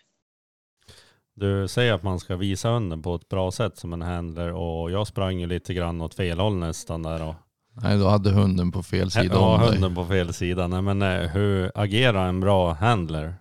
[1.35, 4.91] Du säger att man ska visa hunden på ett bra sätt som en handler och
[4.91, 7.35] jag sprang ju lite grann åt fel håll nästan där och
[7.83, 9.71] Nej, då hade hunden på fel sida ja, om dig.
[9.71, 10.67] hunden på fel sida.
[10.67, 13.35] Nej, men eh, hur agerar en bra handler?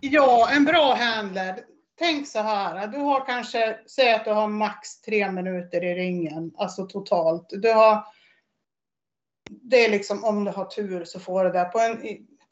[0.00, 1.60] Ja, en bra handler.
[1.98, 6.52] Tänk så här, du har kanske, säg att du har max tre minuter i ringen,
[6.56, 7.46] alltså totalt.
[7.50, 8.04] Du har,
[9.50, 11.64] det är liksom om du har tur så får du det.
[11.64, 11.98] På en,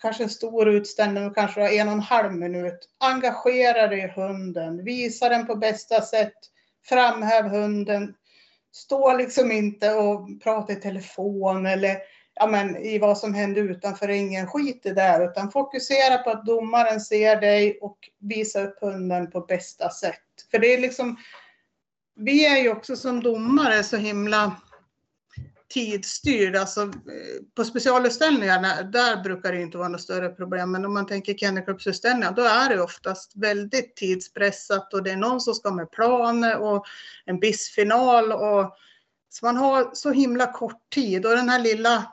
[0.02, 2.88] kanske en stor utställning, och kanske du har en och en halv minut.
[2.98, 6.38] Engagera dig i hunden, visa den på bästa sätt,
[6.88, 8.14] framhäv hunden.
[8.72, 11.98] Stå liksom inte och prata i telefon eller
[12.34, 16.46] ja, men, i vad som händer utanför Ingen Skit i det, utan fokusera på att
[16.46, 20.22] domaren ser dig och visa upp hunden på bästa sätt.
[20.50, 21.16] För det är liksom,
[22.16, 24.56] vi är ju också som domare så himla
[25.72, 26.56] tidsstyrd.
[26.56, 30.72] Alltså, eh, på specialutställningarna, där brukar det inte vara något större problem.
[30.72, 35.40] Men om man tänker kennelklubbsutställningar, då är det oftast väldigt tidspressat och det är någon
[35.40, 36.86] som ska med planer och
[37.24, 38.76] en bissfinal Och,
[39.28, 42.12] så man har så himla kort tid och den här lilla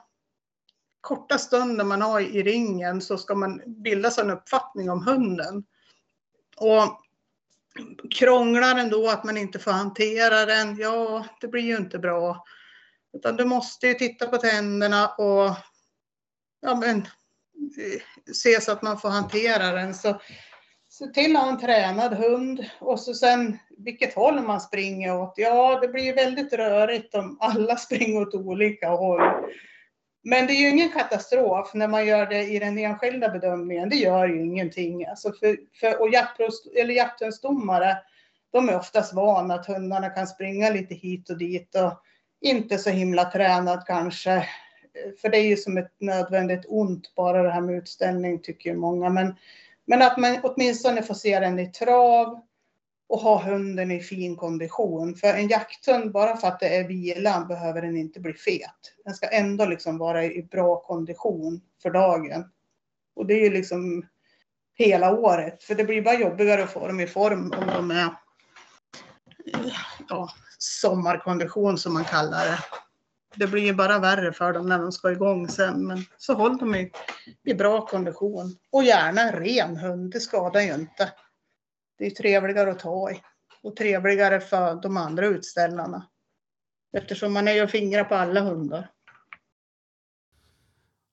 [1.00, 5.64] korta stunden man har i ringen så ska man bilda sig en uppfattning om hunden.
[6.56, 7.00] Och
[8.10, 12.44] krånglar den då att man inte får hantera den, ja, det blir ju inte bra.
[13.12, 15.56] Utan du måste ju titta på tänderna och
[16.60, 17.06] ja, men,
[18.34, 19.94] se så att man får hantera den.
[19.94, 20.20] Så
[20.88, 25.34] se till att ha en tränad hund och så sen vilket håll man springer åt.
[25.36, 29.22] Ja, det blir ju väldigt rörigt om alla springer åt olika håll.
[30.22, 33.88] Men det är ju ingen katastrof när man gör det i den enskilda bedömningen.
[33.88, 35.06] Det gör ju ingenting.
[35.06, 36.08] Alltså för, för, och
[36.88, 37.98] jakthundsdomare,
[38.52, 41.92] de är oftast vana att hundarna kan springa lite hit och dit och
[42.40, 44.48] inte så himla tränad kanske.
[45.20, 48.76] För det är ju som ett nödvändigt ont bara det här med utställning tycker ju
[48.76, 49.08] många.
[49.10, 49.34] Men,
[49.84, 52.42] men att man åtminstone får se den i trav
[53.08, 55.14] och ha hunden i fin kondition.
[55.14, 58.94] För en jakthund, bara för att det är vila, behöver den inte bli fet.
[59.04, 62.44] Den ska ändå liksom vara i bra kondition för dagen.
[63.16, 64.06] Och det är ju liksom
[64.74, 65.62] hela året.
[65.62, 68.10] För det blir bara jobbigare att få dem i form om de är
[70.08, 72.58] ja, sommarkondition som man kallar det.
[73.36, 75.86] Det blir ju bara värre för dem när de ska igång sen.
[75.86, 76.92] Men så håll dem i,
[77.44, 78.56] i bra kondition.
[78.72, 81.12] Och gärna en ren hund, det skadar ju inte.
[81.98, 83.22] Det är trevligare att ta i.
[83.62, 86.06] Och trevligare för de andra utställarna.
[86.92, 88.90] Eftersom man är ju och fingrar på alla hundar.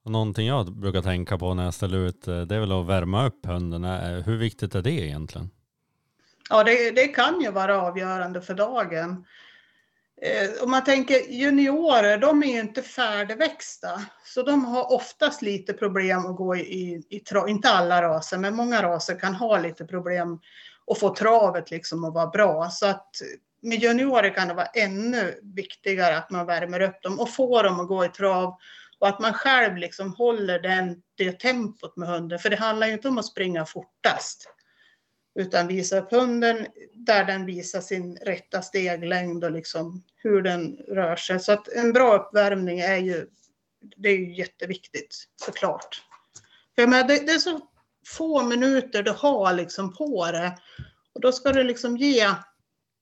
[0.05, 3.25] Någonting jag brukar tänka på när jag ställer ut eh, det är väl att värma
[3.25, 3.83] upp hunden.
[3.83, 5.49] Eh, hur viktigt är det egentligen?
[6.49, 9.25] Ja, det, det kan ju vara avgörande för dagen.
[10.21, 14.01] Eh, om man tänker juniorer, de är ju inte färdigväxta.
[14.25, 17.49] Så de har oftast lite problem att gå i, i, i trav.
[17.49, 20.39] Inte alla raser, men många raser kan ha lite problem
[20.91, 22.69] att få travet liksom att vara bra.
[22.69, 23.09] Så att
[23.61, 27.79] med juniorer kan det vara ännu viktigare att man värmer upp dem och får dem
[27.79, 28.57] att gå i trav.
[28.99, 32.39] Och att man själv liksom håller den, det tempot med hunden.
[32.39, 34.56] För det handlar ju inte om att springa fortast.
[35.37, 41.15] Utan visa upp hunden där den visar sin rätta steglängd och liksom hur den rör
[41.15, 41.39] sig.
[41.39, 43.27] Så att en bra uppvärmning är ju,
[43.97, 46.01] det är ju jätteviktigt såklart.
[46.75, 47.61] För menar, det, det är så
[48.07, 50.57] få minuter du har liksom på det.
[51.13, 52.29] Och då ska du liksom ge,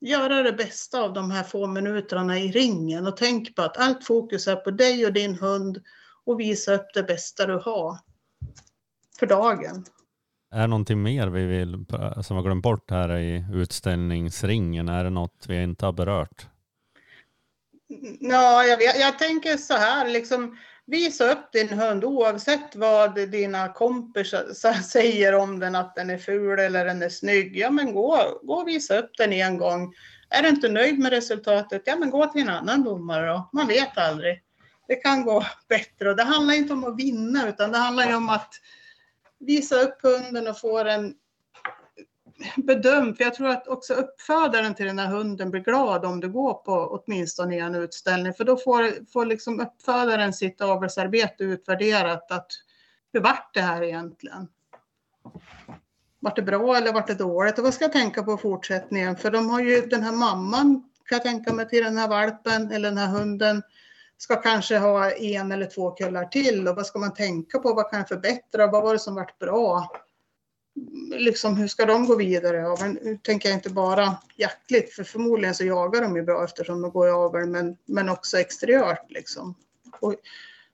[0.02, 3.08] göra det bästa av de här få minuterna i ringen.
[3.08, 5.82] Och tänk på att allt fokus är på dig och din hund
[6.26, 8.00] och visa upp det bästa du har
[9.19, 9.86] för dagen.
[10.56, 14.89] Är det någonting mer vi vill, eh, som har glömt bort här i utställningsringen?
[14.89, 16.48] Är det något vi inte har berört?
[18.20, 23.74] Ja, jag, vet, jag tänker så här, liksom, visa upp din hund oavsett vad dina
[23.74, 27.58] kompisar säger om den, att den är ful eller den är snygg.
[27.58, 29.94] Ja, men gå, gå och visa upp den en gång.
[30.30, 33.50] Är du inte nöjd med resultatet, ja men gå till en annan domare då.
[33.54, 34.41] Man vet aldrig.
[34.88, 38.15] Det kan gå bättre och det handlar inte om att vinna utan det handlar ju
[38.15, 38.54] om att
[39.39, 41.15] visa upp hunden och få den
[42.56, 43.17] bedömd.
[43.17, 46.54] För jag tror att också uppfödaren till den här hunden blir glad om du går
[46.54, 48.34] på åtminstone en utställning.
[48.34, 52.32] För då får, får liksom uppfödaren sitt avelsarbete utvärderat.
[52.32, 52.48] Att,
[53.13, 54.48] hur vart det här egentligen?
[56.19, 57.58] Vart det bra eller vart det dåligt?
[57.58, 59.15] Och vad ska jag tänka på i fortsättningen?
[59.15, 62.71] För de har ju den här mamman, kan jag tänka mig, till den här valpen
[62.71, 63.63] eller den här hunden
[64.17, 67.73] ska kanske ha en eller två kullar till och vad ska man tänka på?
[67.73, 68.67] Vad kan jag förbättra?
[68.67, 69.91] Vad var det som varit bra?
[71.15, 72.58] Liksom, hur ska de gå vidare?
[72.58, 76.43] Ja, men nu tänker jag inte bara jaktligt, för förmodligen så jagar de ju bra
[76.43, 79.12] eftersom de går i avel, men, men också exteriört.
[79.12, 79.56] Liksom.
[79.99, 80.15] Och,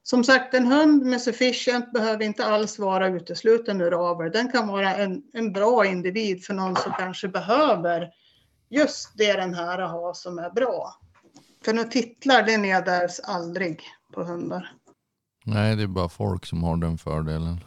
[0.03, 4.31] som sagt, en hund med sufficient behöver inte alls vara utesluten ur avel.
[4.31, 8.13] Den kan vara en, en bra individ för någon som kanske behöver
[8.69, 11.00] just det den här har som är bra.
[11.65, 13.81] För några titlar, det nedärvs aldrig
[14.13, 14.71] på hundar.
[15.45, 17.63] Nej, det är bara folk som har den fördelen.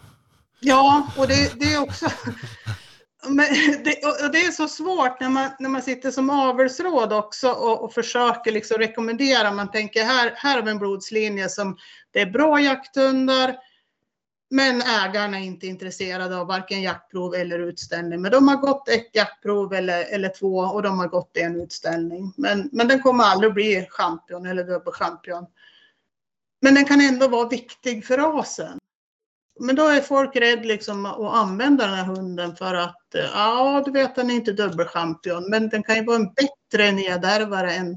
[0.61, 2.07] Ja, och det, det är också...
[3.29, 3.47] Men
[3.85, 7.85] det, och det är så svårt när man, när man sitter som avelsråd också och,
[7.85, 9.53] och försöker liksom rekommendera.
[9.53, 11.77] Man tänker här, här har vi en blodslinje som
[12.13, 13.57] det är bra jakthundar.
[14.51, 18.23] Men ägarna är inte intresserade av varken jaktprov eller utställning.
[18.23, 22.33] Men de har gått ett jaktprov eller, eller två och de har gått en utställning.
[22.37, 25.47] Men, men den kommer aldrig bli champion eller dubbelchampion.
[26.61, 28.79] Men den kan ändå vara viktig för rasen.
[29.61, 33.83] Men då är folk rädda liksom att använda den här hunden för att eh, ja,
[33.85, 37.89] du vet den är inte dubbelchampion, men den kan ju vara en bättre nedärvare än,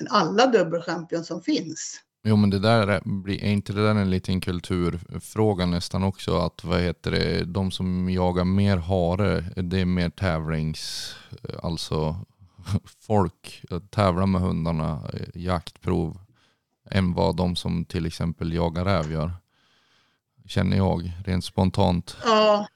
[0.00, 2.00] än alla dubbelchampion som finns.
[2.22, 6.36] Jo men det där är, är inte det där en liten kulturfråga nästan också?
[6.36, 12.16] Att vad heter det, de som jagar mer hare, det är mer tävlings, eh, alltså
[13.06, 16.18] folk tävlar med hundarna, eh, jaktprov,
[16.90, 19.32] än vad de som till exempel jagar räv gör.
[20.46, 22.16] Känner jag rent spontant.
[22.24, 22.68] Ja,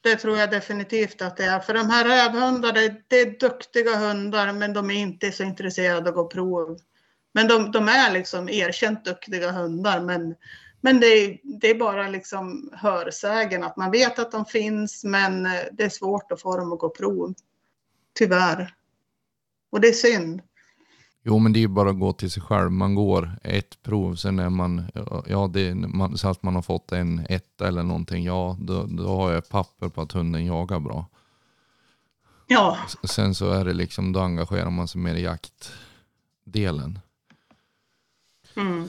[0.00, 1.60] det tror jag definitivt att det är.
[1.60, 6.06] För de här rävhundarna, det är duktiga hundar men de är inte så intresserade av
[6.08, 6.78] att gå prov.
[7.34, 10.00] Men de, de är liksom erkänt duktiga hundar.
[10.00, 10.34] Men,
[10.80, 15.42] men det, är, det är bara liksom hörsägen att man vet att de finns men
[15.72, 17.34] det är svårt att få dem att gå prov.
[18.18, 18.74] Tyvärr.
[19.70, 20.42] Och det är synd.
[21.26, 22.72] Jo men det är ju bara att gå till sig själv.
[22.72, 24.84] Man går ett prov, sen är man,
[25.26, 29.08] ja det man, så att man har fått en ett eller någonting, ja då, då
[29.08, 31.06] har jag papper på att hunden jagar bra.
[32.46, 32.78] Ja.
[33.04, 36.98] Sen så är det liksom, då engagerar man sig mer i jaktdelen.
[38.56, 38.88] Mm.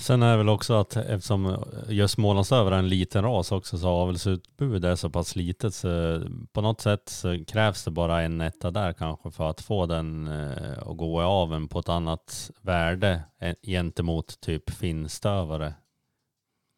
[0.00, 1.56] Sen är det väl också att eftersom eh,
[1.88, 6.20] just Smålandsöver är en liten ras också så avelsutbudet är så pass litet så eh,
[6.52, 10.28] på något sätt så krävs det bara en etta där kanske för att få den
[10.28, 13.22] eh, att gå i aven på ett annat värde
[13.62, 15.74] gentemot typ finstövare.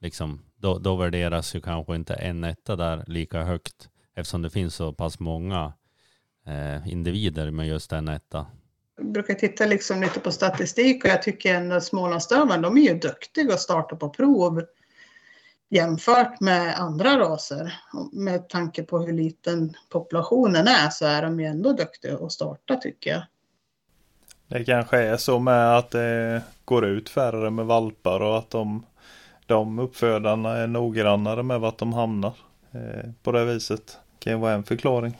[0.00, 4.74] Liksom, då, då värderas ju kanske inte en etta där lika högt eftersom det finns
[4.74, 5.72] så pass många
[6.46, 8.46] eh, individer med just en etta.
[9.00, 12.98] Brukar titta liksom lite på statistik och jag tycker ändå att Smålandsdövarna, de är ju
[12.98, 14.62] duktiga att starta på prov
[15.70, 17.74] jämfört med andra raser.
[18.12, 22.76] Med tanke på hur liten populationen är så är de ju ändå duktiga att starta
[22.76, 23.22] tycker jag.
[24.48, 28.86] Det kanske är så med att det går ut färre med valpar och att de,
[29.46, 32.32] de uppfödarna är noggrannare med vart de hamnar.
[32.72, 35.18] Eh, på det viset kan ju vara en förklaring.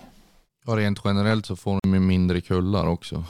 [0.67, 3.25] Och rent generellt så får de ju mindre kullar också.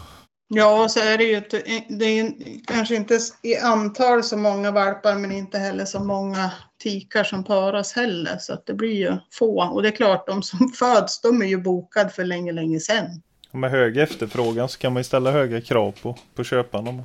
[0.52, 1.42] Ja, och så är det ju
[1.88, 2.32] det är
[2.66, 7.92] kanske inte i antal så många valpar men inte heller så många tikar som paras
[7.92, 8.36] heller.
[8.38, 9.62] Så att det blir ju få.
[9.62, 13.22] Och det är klart, de som föds, de är ju bokade för länge, länge sedan.
[13.50, 17.04] Och med hög efterfrågan så kan man ju ställa höga krav på, på köparna.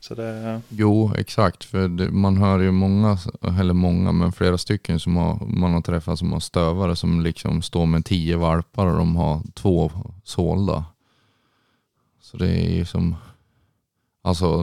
[0.00, 1.64] Så det, Jo, exakt.
[1.64, 3.18] För det, man hör ju många,
[3.60, 7.62] eller många, men flera stycken som har, man har träffat som har stövare som liksom
[7.62, 9.92] står med tio valpar och de har två
[10.24, 10.84] sålda.
[12.30, 13.16] Så det är ju som,
[14.22, 14.62] alltså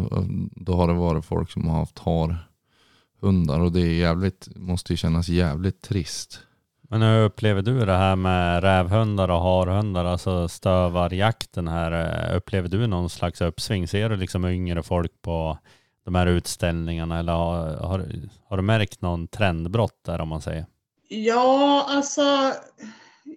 [0.51, 4.97] då har det varit folk som har haft harhundar och det är jävligt, måste ju
[4.97, 6.39] kännas jävligt trist.
[6.81, 12.33] Men hur upplever du det här med rävhundar och harhundar, alltså stövarjakten här?
[12.35, 13.87] Upplever du någon slags uppsving?
[13.87, 15.57] Ser du liksom yngre folk på
[16.05, 18.05] de här utställningarna eller har, har,
[18.47, 20.65] har du märkt någon trendbrott där om man säger?
[21.09, 22.21] Ja, alltså.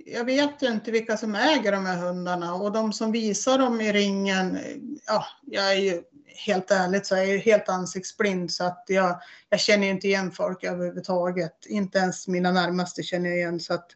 [0.07, 3.81] Jag vet ju inte vilka som äger de här hundarna och de som visar dem
[3.81, 4.59] i ringen.
[5.07, 6.03] Ja, jag är ju
[6.47, 10.07] helt ärligt så är jag ju helt ansiktsblind så att jag, jag känner ju inte
[10.07, 11.67] igen folk överhuvudtaget.
[11.67, 13.87] Inte ens mina närmaste känner jag igen så att.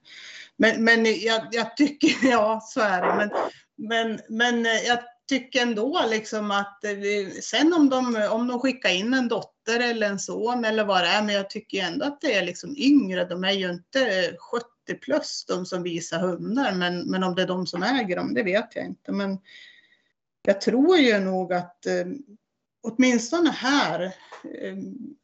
[0.57, 3.15] Men, men jag, jag tycker, ja så är det.
[3.17, 3.31] Men,
[3.89, 6.81] men, men jag tycker ändå liksom att
[7.43, 11.09] sen om de, om de skickar in en dotter eller en son eller vad det
[11.09, 13.25] är, men jag tycker ändå att det är liksom yngre.
[13.25, 14.33] De är ju inte
[14.87, 18.35] 70 plus de som visar hundar, men, men om det är de som äger dem,
[18.35, 19.13] det vet jag inte.
[19.13, 19.39] Men
[20.43, 22.07] jag tror ju nog att eh,
[22.83, 24.77] åtminstone här eh,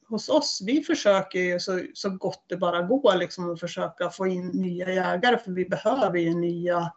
[0.08, 4.26] hos oss, vi försöker ju så, så gott det bara går liksom att försöka få
[4.26, 6.92] in nya jägare, för vi behöver ju nya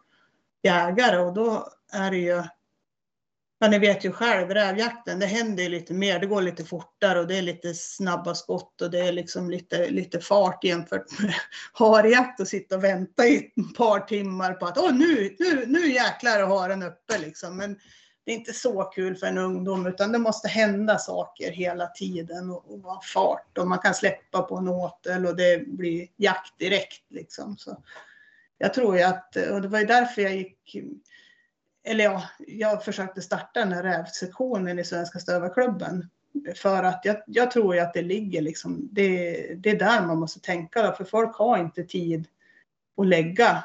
[0.62, 2.42] jägare och då är det ju
[3.62, 6.18] Ja, ni vet ju själv, rävjakten, det händer ju lite mer.
[6.18, 9.90] Det går lite fortare och det är lite snabba skott och det är liksom lite,
[9.90, 11.34] lite fart jämfört med
[11.72, 15.92] harjakt och sitta och vänta i ett par timmar på att Åh, nu, nu, nu
[15.92, 17.56] jäklar är haren uppe liksom.
[17.56, 17.78] Men
[18.24, 22.50] det är inte så kul för en ungdom utan det måste hända saker hela tiden
[22.50, 26.58] och, och vara fart och man kan släppa på en åtel och det blir jakt
[26.58, 27.56] direkt liksom.
[27.58, 27.82] Så
[28.58, 30.76] jag tror ju att, och det var ju därför jag gick
[31.84, 36.08] eller ja, jag försökte starta den här rävsektionen i Svenska Stövarklubben.
[36.56, 40.18] För att jag, jag tror ju att det ligger liksom, det, det är där man
[40.18, 42.26] måste tänka då, för folk har inte tid
[42.96, 43.64] att lägga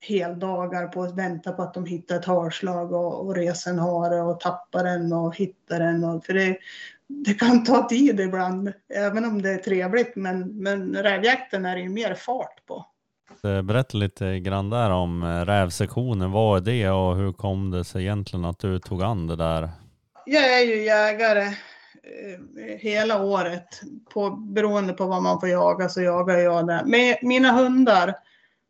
[0.00, 4.40] heldagar på att vänta på att de hittar ett harslag och, och resen har och
[4.40, 6.04] tappar den och hittar den.
[6.04, 6.58] Och, för det,
[7.06, 11.82] det kan ta tid ibland, även om det är trevligt, men, men rävjakten är det
[11.82, 12.86] ju mer fart på.
[13.44, 16.32] Eh, berätta lite grann där om eh, rävsektionen.
[16.32, 19.70] Vad är det och hur kom det sig egentligen att du tog an det där?
[20.26, 23.80] Jag är ju jägare eh, hela året.
[24.14, 26.82] På, beroende på vad man får jaga så jagar jag det.
[26.86, 28.14] Men mina hundar,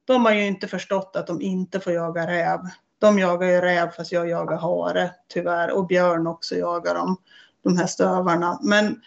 [0.04, 2.60] de har ju inte förstått att de inte får jaga räv.
[3.00, 5.70] De jagar ju räv fast jag jagar hare tyvärr.
[5.70, 7.16] Och björn också jagar de,
[7.64, 8.58] de här stövarna.
[8.62, 9.00] Men,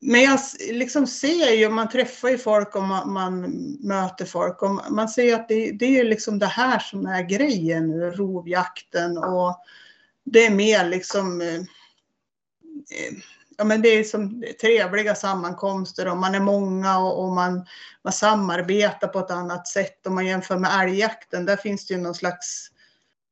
[0.00, 0.40] men jag
[0.70, 3.40] liksom ser ju, man träffar ju folk och man, man
[3.80, 4.62] möter folk.
[4.62, 9.18] Och man ser att det, det är liksom det här som är grejen nu, rovjakten.
[9.18, 9.62] Och
[10.24, 13.14] det är mer liksom eh, eh,
[13.56, 17.66] ja, men det är som trevliga sammankomster och man är många och, och man,
[18.02, 20.06] man samarbetar på ett annat sätt.
[20.06, 22.70] Om man jämför med älgjakten, där finns det ju någon slags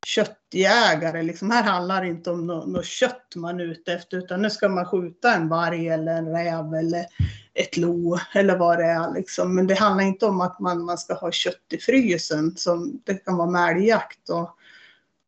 [0.06, 1.22] köttjägare.
[1.22, 4.50] Liksom här handlar det inte om något, något kött man är ute efter, utan nu
[4.50, 7.06] ska man skjuta en varg eller en räv eller
[7.54, 9.14] ett lo eller vad det är.
[9.14, 9.54] Liksom.
[9.54, 13.14] Men det handlar inte om att man, man ska ha kött i frysen, som det
[13.14, 14.30] kan vara med älgjakt.
[14.30, 14.50] Och,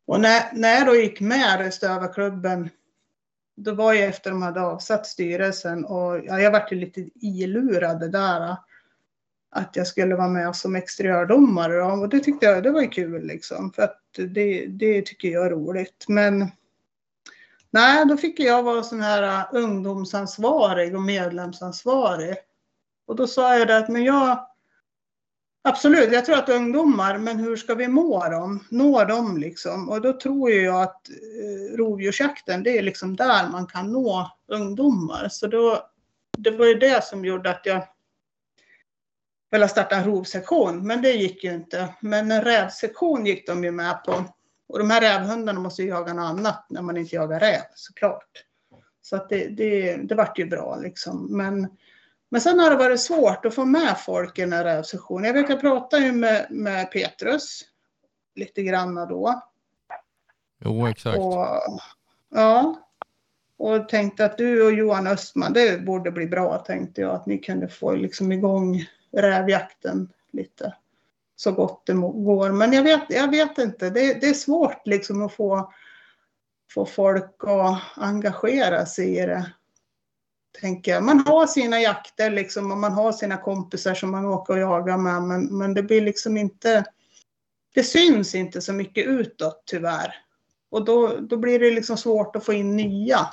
[0.07, 2.69] och när, när jag då gick med i Stövarklubben
[3.55, 7.99] då var jag efter de hade avsatt styrelsen och ja, jag vart ju lite ilurad
[7.99, 8.55] det där.
[9.51, 13.71] Att jag skulle vara med som exteriördomare och det tyckte jag det var kul liksom.
[13.71, 16.05] För att det, det tycker jag är roligt.
[16.07, 16.51] Men
[17.71, 22.35] Nej, då fick jag vara sån här äh, ungdomsansvarig och medlemsansvarig.
[23.07, 24.45] Och då sa jag det att men jag
[25.61, 28.65] Absolut, jag tror att ungdomar, men hur ska vi må dem?
[28.69, 29.89] Nå dem liksom?
[29.89, 35.27] Och då tror jag att eh, rovdjursjakten, det är liksom där man kan nå ungdomar.
[35.29, 35.89] Så då,
[36.37, 37.87] det var ju det som gjorde att jag
[39.51, 41.93] ville starta en rovsektion, men det gick ju inte.
[41.99, 44.25] Men en rävsektion gick de ju med på.
[44.67, 48.45] Och de här rävhundarna måste ju jaga något annat när man inte jagar räv såklart.
[49.01, 51.37] Så att det, det, det vart ju bra liksom.
[51.37, 51.77] Men,
[52.29, 55.25] men sen har det varit svårt att få med folk i den här rävsessionen.
[55.25, 57.61] Jag vet jag pratade ju med, med Petrus
[58.35, 59.41] lite grann då.
[60.59, 61.19] Jo, exakt.
[61.19, 61.45] Och,
[62.29, 62.85] ja.
[63.57, 67.15] Och tänkte att du och Johan Östman, det borde bli bra tänkte jag.
[67.15, 70.73] Att ni kunde få liksom igång rävjakten lite
[71.39, 72.51] så gott det går.
[72.51, 75.73] Men jag vet, jag vet inte, det, det är svårt liksom att få,
[76.73, 79.51] få folk att engagera sig i det.
[80.61, 81.03] Tänker jag.
[81.03, 84.97] Man har sina jakter liksom och man har sina kompisar som man åker och jagar
[84.97, 86.85] med men, men det blir liksom inte,
[87.73, 90.15] det syns inte så mycket utåt tyvärr.
[90.69, 93.29] Och då, då blir det liksom svårt att få in nya.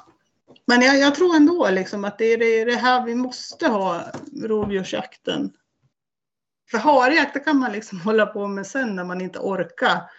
[0.67, 4.03] Men jag, jag tror ändå liksom att det är det, det här vi måste ha
[4.43, 5.53] rovdjursjakten
[6.71, 10.11] för harjakt kan man liksom hålla på med sen när man inte orkar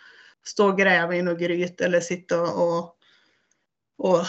[0.46, 2.96] stå och gräva i något gryt eller sitta och,
[3.98, 4.26] och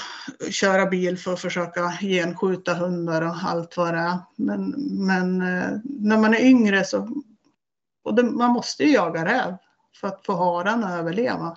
[0.51, 4.19] köra bil för att försöka genskjuta hundar och allt vad det är.
[4.37, 4.71] Men,
[5.07, 7.23] men eh, när man är yngre så
[8.05, 9.57] och det, man måste ju jaga räv
[10.01, 11.57] för att få haren att överleva.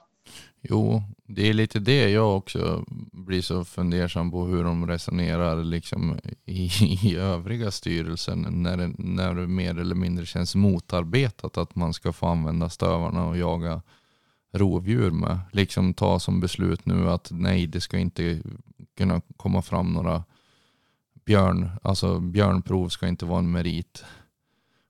[0.62, 6.20] Jo, det är lite det jag också blir så fundersam på hur de resonerar liksom
[6.46, 6.70] i,
[7.04, 12.14] i övriga styrelsen när det, när det mer eller mindre känns motarbetat att man ska
[12.14, 13.82] få använda stövarna och jaga
[14.54, 15.40] rovdjur med.
[15.52, 18.42] Liksom ta som beslut nu att nej, det ska inte
[18.98, 20.24] kunna komma fram några
[21.26, 24.04] björn, alltså björnprov ska inte vara en merit.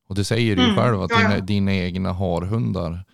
[0.07, 3.05] Och det säger du mm, själv att dina, dina egna harhundar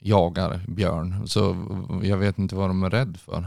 [0.00, 1.28] jagar björn.
[1.28, 1.56] Så
[2.02, 3.46] jag vet inte vad de är rädda för.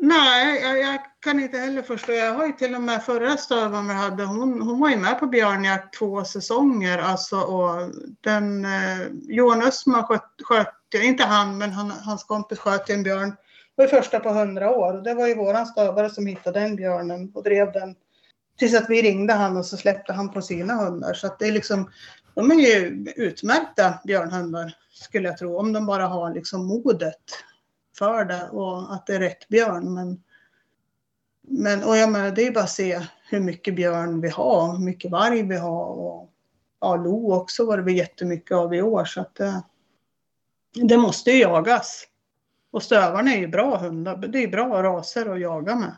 [0.00, 2.12] Nej, jag, jag, kan inte heller förstå.
[2.12, 5.18] Jag har ju till och med förra stövaren vi hade, hon, hon var ju med
[5.18, 6.98] på björnjakt två säsonger.
[6.98, 10.68] Alltså, och den, eh, Johan Östman sköt, sköt,
[11.02, 13.36] inte han, men han, hans kompis sköt en björn.
[13.76, 14.92] Det var första på hundra år.
[14.92, 17.94] Det var ju våran stövare som hittade den björnen och drev den
[18.58, 21.14] tills att vi ringde han och så släppte han på sina hundar.
[21.14, 21.90] Så att det är liksom,
[22.34, 25.58] de är ju utmärkta björnhundar skulle jag tro.
[25.58, 27.20] Om de bara har liksom modet
[27.98, 29.94] för det och att det är rätt björn.
[29.94, 30.22] Men,
[31.42, 34.84] men och jag menar, det är bara att se hur mycket björn vi har, hur
[34.84, 35.84] mycket varg vi har.
[35.86, 36.32] Och,
[36.80, 39.04] ja, lo också var det väl jättemycket av i år.
[39.04, 39.62] Så att det,
[40.74, 42.06] det måste ju jagas.
[42.70, 44.16] Och stövarna är ju bra hundar.
[44.16, 45.96] Det är bra raser att jaga med.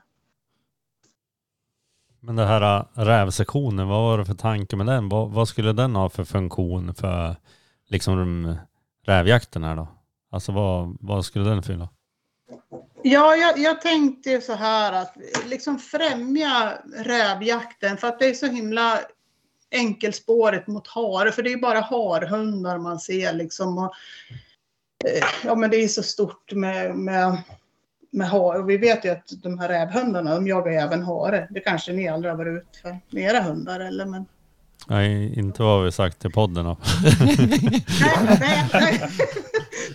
[2.26, 5.08] Men det här äh, rävsektionen, vad var det för tanke med den?
[5.08, 7.36] Vad, vad skulle den ha för funktion för
[7.88, 8.56] liksom
[9.06, 9.88] rävjakten här då?
[10.30, 11.88] Alltså vad, vad skulle den fylla?
[13.02, 15.16] Ja, jag, jag tänkte så här att
[15.46, 19.00] liksom främja rävjakten för att det är så himla
[19.70, 23.78] enkelspårigt mot hare, för det är bara harhundar man ser liksom.
[23.78, 23.94] Och,
[25.04, 27.42] eh, ja, men det är så stort med, med
[28.14, 28.58] med hare.
[28.58, 31.48] Och vi vet ju att de här rävhundarna, de jagar även hare.
[31.50, 34.06] Det kanske ni aldrig har varit ut för med era hundar eller?
[34.06, 34.26] Men...
[34.88, 36.64] Nej, inte vad vi sagt till podden.
[37.40, 37.84] nej,
[38.40, 39.10] nej, nej.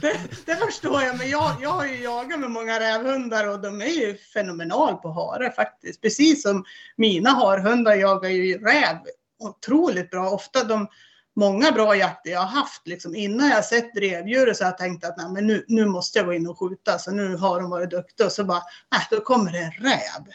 [0.02, 3.82] Det, det, förstår jag, men jag, jag har ju jagat med många rävhundar och de
[3.82, 6.02] är ju fenomenal på hare faktiskt.
[6.02, 6.64] Precis som
[6.96, 8.98] mina harhundar jagar ju räv
[9.40, 10.30] otroligt bra.
[10.30, 10.88] Ofta de
[11.36, 12.88] många bra jakter jag har haft.
[12.88, 16.20] Liksom, innan jag sett revdjuret så har jag tänkt att nej, men nu, nu måste
[16.20, 17.00] jag gå in och skjuta.
[17.00, 18.26] Så nu har de varit duktiga.
[18.26, 18.62] Och så bara,
[18.92, 20.34] nej, då kommer det en räv.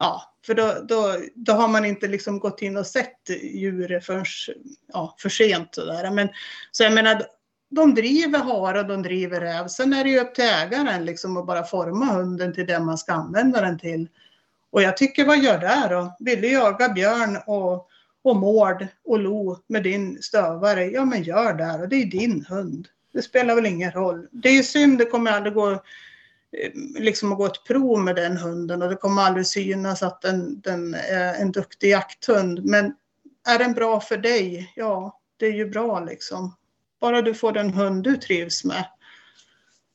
[0.00, 4.24] Ja, för då, då, då har man inte liksom gått in och sett djuret förrän
[4.92, 5.74] ja, för sent.
[5.74, 6.10] Så, där.
[6.10, 6.28] Men,
[6.72, 7.22] så jag menar,
[7.70, 9.68] de driver hare och de driver räv.
[9.68, 12.98] Sen är det ju upp till ägaren liksom att bara forma hunden till det man
[12.98, 14.08] ska använda den till.
[14.70, 16.16] Och jag tycker, vad gör det då?
[16.18, 17.88] Vill du jaga björn och
[18.24, 22.44] och mård och lo med din stövare, ja men gör det och det är din
[22.48, 22.88] hund.
[23.12, 24.28] Det spelar väl ingen roll.
[24.30, 25.80] Det är ju synd, det kommer aldrig gå eh,
[26.98, 30.60] liksom att gå ett prov med den hunden och det kommer aldrig synas att den,
[30.60, 32.64] den är en duktig jakthund.
[32.64, 32.94] Men
[33.46, 34.72] är den bra för dig?
[34.76, 36.56] Ja, det är ju bra liksom.
[37.00, 38.84] Bara du får den hund du trivs med.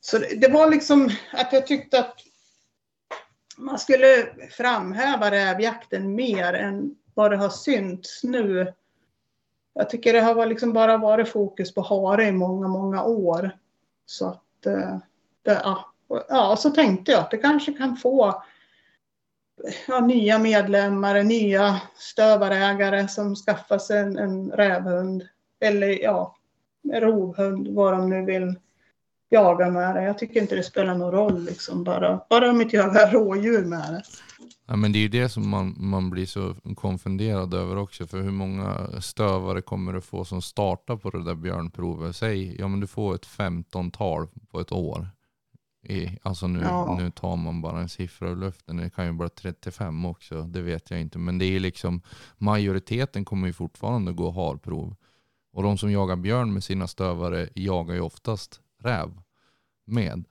[0.01, 2.15] Så det var liksom att jag tyckte att
[3.57, 8.73] man skulle framhäva rävjakten mer än vad det har synts nu.
[9.73, 13.51] Jag tycker det har liksom bara varit fokus på hare i många, många år.
[14.05, 14.97] Så att eh,
[15.43, 18.43] det, ja, Och, ja, så tänkte jag att det kanske kan få
[19.87, 25.27] ja, nya medlemmar, nya stövarägare som skaffar sig en, en rävhund.
[25.59, 26.35] Eller ja,
[26.93, 28.55] rovhund, vad de nu vill
[29.29, 30.03] jaga med det.
[30.03, 31.83] Jag tycker inte det spelar någon roll liksom.
[31.83, 34.03] Bara, bara de inte jagar rådjur med det.
[34.67, 38.07] Ja, men det är ju det som man, man blir så konfunderad över också.
[38.07, 42.15] För hur många stövare kommer du få som startar på det där björnprovet?
[42.15, 45.07] Säg, ja men du får ett 15-tal på ett år.
[45.83, 46.97] I, alltså nu, Ja.
[46.99, 48.77] nu tar man bara en siffra ur luften.
[48.77, 51.17] Det kan ju vara 35 också, det vet jag inte.
[51.19, 52.01] Men det är liksom,
[52.37, 54.95] majoriteten kommer ju fortfarande gå harprov.
[55.53, 59.21] Och de som jagar björn med sina stövare jagar ju oftast räv
[59.85, 60.23] med.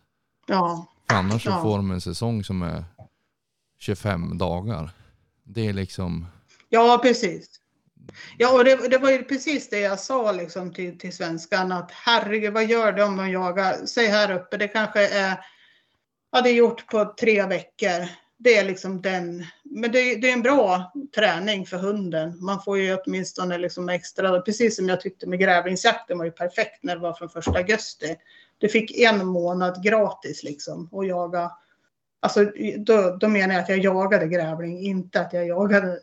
[0.47, 1.63] Ja, För annars så Ja.
[1.63, 2.85] får de en säsong som är
[3.79, 4.91] 25 dagar.
[5.45, 6.27] Det är liksom,
[6.69, 7.61] ja precis.
[8.39, 11.91] Ja, och det, det var ju precis det jag sa liksom till, till svenskan att
[11.91, 13.87] herregud, vad gör det om de jagar?
[13.87, 15.41] Säg här uppe, det kanske är,
[16.33, 18.09] ja det är gjort på tre veckor.
[18.39, 22.45] Det är liksom den, men det, det är en bra träning för hunden.
[22.45, 26.83] Man får ju åtminstone liksom extra, precis som jag tyckte med grävlingsjakten var ju perfekt
[26.83, 28.17] när det var från första augusti.
[28.59, 31.51] Du fick en månad gratis liksom och jaga.
[32.21, 32.45] Alltså
[32.79, 35.99] då, då menar jag att jag jagade grävling, inte att jag jagade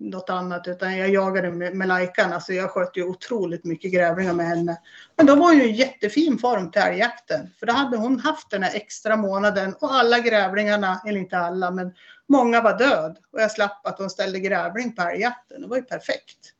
[0.00, 2.32] något annat utan jag jagade med, med lajkan.
[2.32, 4.80] Alltså jag sköt ju otroligt mycket grävlingar med henne.
[5.16, 7.50] Men då var hon ju i jättefin form till älgjakten.
[7.58, 11.70] För då hade hon haft den här extra månaden och alla grävlingarna, eller inte alla,
[11.70, 11.94] men
[12.28, 13.18] många var död.
[13.32, 15.62] Och jag slapp att hon ställde grävling på älgjakten.
[15.62, 16.54] Det var ju perfekt.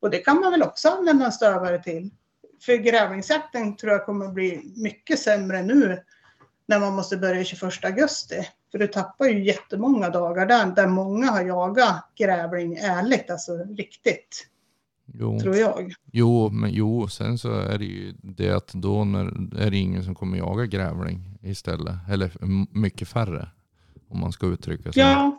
[0.00, 2.10] Och det kan man väl också använda en stövare till.
[2.60, 6.02] För grävlingsjakten tror jag kommer bli mycket sämre nu
[6.66, 8.48] när man måste börja 21 augusti.
[8.72, 14.46] För du tappar ju jättemånga dagar där, där många har jagat grävling ärligt, alltså riktigt,
[15.06, 15.94] jo, tror jag.
[16.12, 19.26] jo, men jo, sen så är det ju det att då när,
[19.60, 21.94] är det ingen som kommer jaga grävling istället.
[22.10, 22.32] Eller
[22.78, 23.48] mycket färre.
[24.08, 25.02] Om man ska uttrycka sig.
[25.02, 25.38] Ja,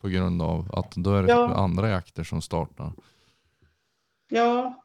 [0.00, 1.54] På grund av att då är det Ja.
[1.54, 2.92] andra jakter som startar.
[4.30, 4.76] ja.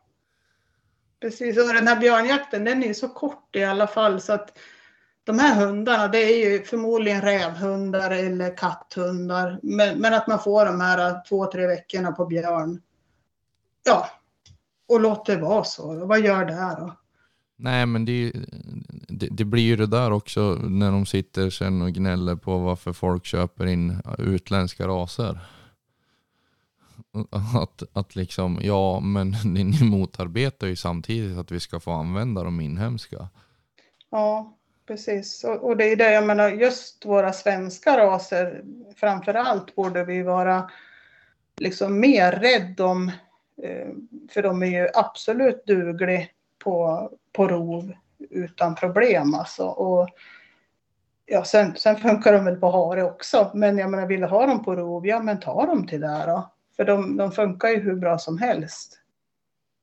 [1.22, 4.58] Precis, och den här björnjakten den är ju så kort i alla fall så att
[5.26, 9.60] de här hundarna det är ju förmodligen rävhundar eller katthundar.
[9.64, 12.82] Men, men att man får de här två, tre veckorna på björn.
[13.86, 14.10] Ja,
[14.88, 16.06] och låt det vara så.
[16.06, 16.94] Vad gör det här då?
[17.58, 18.32] Nej men det,
[19.08, 22.94] det, det blir ju det där också när de sitter sen och gnäller på varför
[22.94, 25.40] folk köper in utländska raser.
[27.62, 32.44] Att, att liksom, ja men ni, ni motarbetar ju samtidigt att vi ska få använda
[32.44, 33.30] de inhemska.
[34.12, 34.58] Ja,
[34.88, 35.44] precis.
[35.44, 38.64] Och, och det är det jag menar, just våra svenska raser
[38.96, 40.70] framför allt borde vi vara
[41.58, 43.12] liksom mer rädd om.
[43.64, 43.88] Eh,
[44.32, 46.28] för de är ju absolut dugliga
[46.64, 47.94] på, på rov
[48.30, 49.66] utan problem alltså.
[49.66, 50.10] Och,
[51.26, 53.52] ja, sen, sen funkar de väl på hare också.
[53.54, 56.24] Men jag menar, vill du ha dem på rov, ja men ta dem till det
[56.28, 56.52] då.
[56.76, 59.00] För de, de funkar ju hur bra som helst.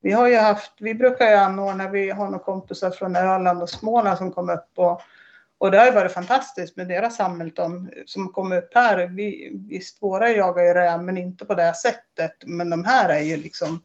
[0.02, 3.70] Vi har ju haft, vi brukar ju anordna, vi har några kompisar från Öland och
[3.70, 5.00] Småland som kom upp och,
[5.58, 9.06] och det har ju varit fantastiskt med deras Hamilton som kom upp här.
[9.06, 12.32] Vi, visst, våra jagar ju räv men inte på det här sättet.
[12.46, 13.82] Men de här är ju liksom,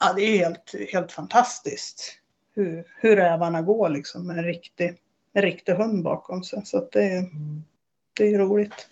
[0.00, 2.16] ja det är ju helt, helt fantastiskt
[2.54, 4.98] hur, hur rävarna går liksom med en riktig,
[5.32, 6.62] en riktig hund bakom sig.
[6.64, 7.26] Så att det, är-
[8.16, 8.88] det är ju roligt.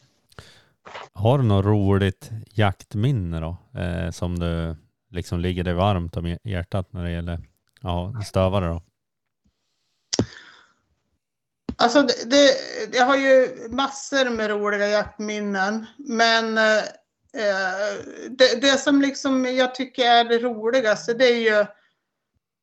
[1.13, 3.57] Har du något roligt jaktminne då?
[3.81, 4.77] Eh, som du
[5.11, 7.41] liksom ligger dig varmt om hjärtat när det gäller
[7.81, 8.83] ja, stövare då?
[11.77, 12.55] Alltså det, det,
[12.93, 15.87] jag har ju massor med roliga jaktminnen.
[15.97, 16.83] Men eh,
[18.31, 21.67] det, det som liksom jag tycker är det roligaste det är ju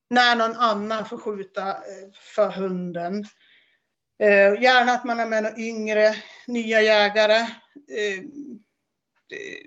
[0.09, 3.25] när någon annan får skjuta eh, för hunden.
[4.19, 6.15] Eh, gärna att man är med några yngre,
[6.47, 7.37] nya jägare.
[7.37, 8.23] Eh,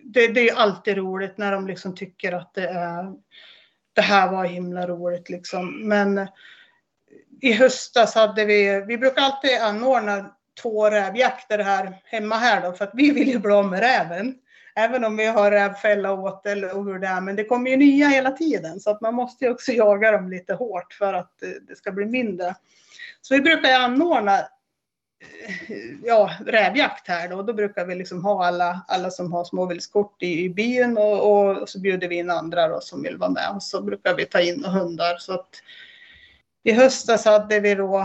[0.04, 3.12] det, det är alltid roligt när de liksom tycker att det är
[3.98, 5.88] det här var himla roligt liksom.
[5.88, 6.28] Men
[7.40, 12.84] i höstas hade vi, vi brukar alltid anordna två rävjakter här hemma här då för
[12.84, 14.34] att vi vill ju bli av med räven.
[14.74, 17.20] Även om vi har rävfälla åt eller och hur det är.
[17.20, 20.30] Men det kommer ju nya hela tiden så att man måste ju också jaga dem
[20.30, 21.32] lite hårt för att
[21.68, 22.54] det ska bli mindre.
[23.20, 24.40] Så vi brukar anordna
[25.20, 27.42] Eh, ja, rävjakt här då.
[27.42, 31.68] Då brukar vi liksom ha alla, alla som har småviltskort i, i byn och, och
[31.68, 33.50] så bjuder vi in andra då som vill vara med.
[33.54, 35.16] Och så brukar vi ta in hundar.
[35.18, 35.62] Så att
[36.62, 37.98] i höstas hade vi då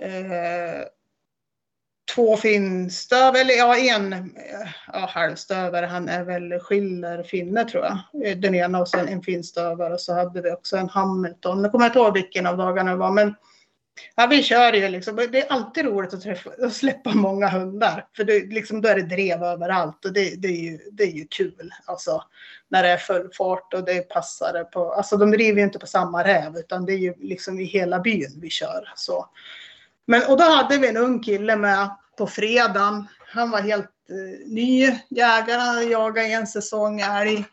[0.00, 0.86] eh,
[2.14, 4.36] två finstöv, eller ja en
[4.92, 8.26] ja, halvstövare, han är väl skiller finne tror jag.
[8.26, 11.62] Eh, den ena och sen en finstövare och så hade vi också en Hamilton.
[11.62, 13.34] Nu kommer jag inte ihåg vilken av dagarna det var men
[14.14, 15.16] Ja, vi kör ju liksom.
[15.16, 18.06] Det är alltid roligt att, träffa, att släppa många hundar.
[18.16, 21.12] För det, liksom, då är det drev överallt och det, det, är ju, det är
[21.12, 21.70] ju kul.
[21.84, 22.24] Alltså,
[22.68, 24.92] när det är full fart och det passar på.
[24.92, 28.00] Alltså de driver ju inte på samma räv utan det är ju liksom i hela
[28.00, 28.92] byn vi kör.
[28.96, 29.28] Så.
[30.06, 33.08] Men, och då hade vi en ung kille med på fredagen.
[33.34, 37.44] Han var helt eh, ny jägare, han hade jagat en säsong älg.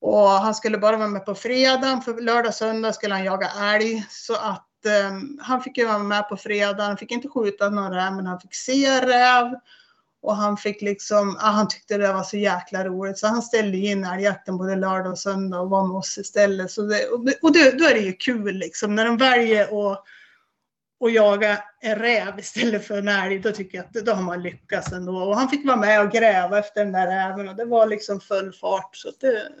[0.00, 4.06] Och han skulle bara vara med på fredagen, för lördag söndag skulle han jaga älg.
[4.08, 7.92] Så att um, han fick ju vara med på fredag, han fick inte skjuta någon
[7.92, 9.54] räv, men han fick se räv.
[10.22, 13.76] Och han fick liksom, ah, han tyckte det var så jäkla roligt så han ställde
[13.78, 16.70] in älgjakten både lördag och söndag och var med oss istället.
[16.70, 20.04] Så det, och och det, då är det ju kul liksom när de väljer att
[20.98, 24.42] och jaga en räv istället för en älg, då tycker jag att då har man
[24.42, 25.16] lyckats ändå.
[25.16, 28.20] Och han fick vara med och gräva efter den där räven och det var liksom
[28.20, 28.96] full fart.
[28.96, 29.52] Så det,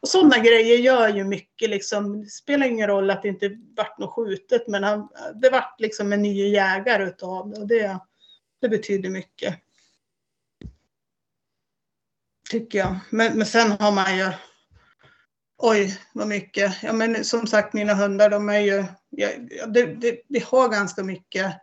[0.00, 2.22] och sådana grejer gör ju mycket liksom.
[2.24, 6.12] Det spelar ingen roll att det inte vart något skjutet, men han, det vart liksom
[6.12, 7.98] en ny jägare utav det och det,
[8.60, 9.54] det betyder mycket.
[12.50, 12.96] Tycker jag.
[13.10, 14.30] Men, men sen har man ju
[15.66, 16.82] Oj, vad mycket.
[16.82, 18.84] Ja, men som sagt, mina hundar, de är ju...
[19.10, 19.28] Ja,
[19.66, 21.54] det, det, vi har ganska mycket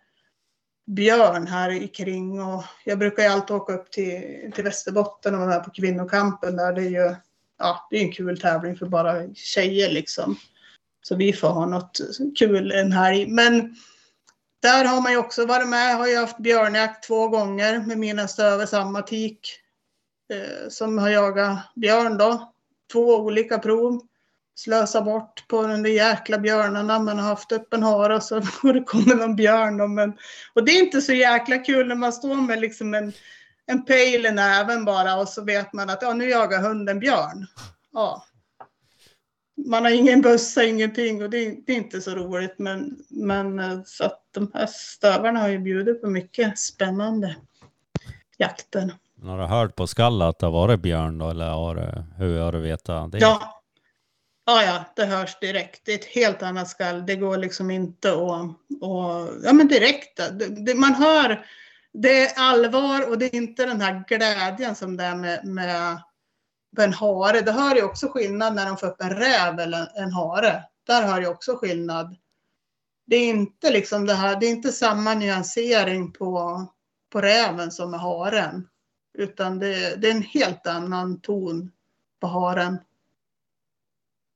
[0.85, 5.49] björn här kring och jag brukar ju alltid åka upp till, till Västerbotten och vara
[5.49, 6.73] med på kvinnokampen där.
[6.73, 7.15] Det är ju
[7.57, 10.35] ja, det är en kul tävling för bara tjejer liksom.
[11.01, 11.99] Så vi får ha något
[12.37, 13.27] kul en helg.
[13.27, 13.75] Men
[14.61, 15.91] där har man ju också varit med.
[15.91, 19.39] Jag har ju haft björnjakt två gånger med mina stövare, samma tik
[20.33, 22.51] eh, som har jagat björn då
[22.91, 24.01] två olika prov.
[24.55, 26.99] Slösa bort på den där jäkla björnarna.
[26.99, 29.81] Man har haft upp en hare och så och det kommer någon björn.
[29.81, 30.13] Och, men,
[30.53, 33.13] och det är inte så jäkla kul när man står med liksom en,
[33.65, 37.47] en pejl i näven bara och så vet man att ja, nu jagar hunden björn.
[37.91, 38.25] Ja.
[39.65, 42.55] Man har ingen bössa, ingenting och det är, det är, inte så roligt.
[42.59, 47.35] Men, men eh, så att de här stövarna har ju bjudit på mycket spännande
[48.37, 48.93] jakter.
[49.23, 52.39] Har du hört på skallet att det har varit björn då, eller har du, hur
[52.39, 53.17] har du vetat det?
[53.17, 53.63] Ja.
[54.45, 55.81] ja, ja, det hörs direkt.
[55.85, 57.05] Det är ett helt annat skall.
[57.05, 58.55] Det går liksom inte att...
[58.81, 60.17] Och, ja, men direkt.
[60.17, 61.45] Det, det, man hör,
[61.93, 66.01] det är allvar och det är inte den här glädjen som det är med, med
[66.77, 67.41] en hare.
[67.41, 70.63] Det hör ju också skillnad när de får upp en räv eller en hare.
[70.87, 72.15] Där hör jag också skillnad.
[73.07, 76.65] Det är inte liksom det här, det är inte samma nyansering på,
[77.11, 78.67] på räven som med haren.
[79.13, 81.71] Utan det, det är en helt annan ton
[82.19, 82.77] på haren.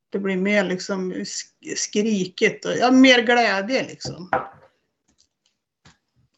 [0.09, 1.25] Det blir mer liksom
[1.75, 4.29] skrikigt och ja, mer glädje liksom.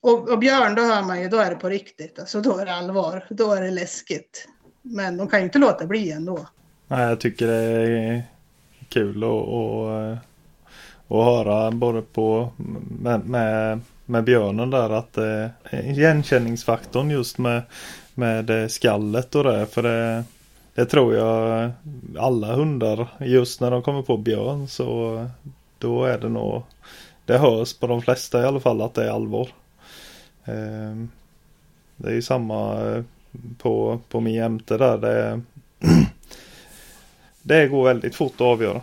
[0.01, 2.19] Och, och, björn, då hör man ju, då är det på riktigt.
[2.19, 3.25] Alltså då är det allvar.
[3.29, 4.47] Då är det läskigt.
[4.81, 6.47] Men de kan ju inte låta bli ändå.
[6.87, 8.23] Nej, jag tycker det är
[8.89, 10.17] kul att, att,
[11.07, 12.51] att höra både på
[13.01, 17.61] med, med, med björnen där att eh, igenkänningsfaktorn just med
[18.17, 19.65] med eh, skallet och det.
[19.65, 20.23] För det,
[20.73, 21.71] det tror jag
[22.17, 25.27] alla hundar, just när de kommer på björn så
[25.77, 26.63] då är det nog,
[27.25, 29.49] det hörs på de flesta i alla fall att det är allvar.
[30.45, 31.09] Ehm,
[31.95, 33.03] det är ju samma eh,
[33.57, 34.97] på, på min jämte där.
[34.97, 35.41] Det,
[37.41, 38.81] det går väldigt fort att avgöra.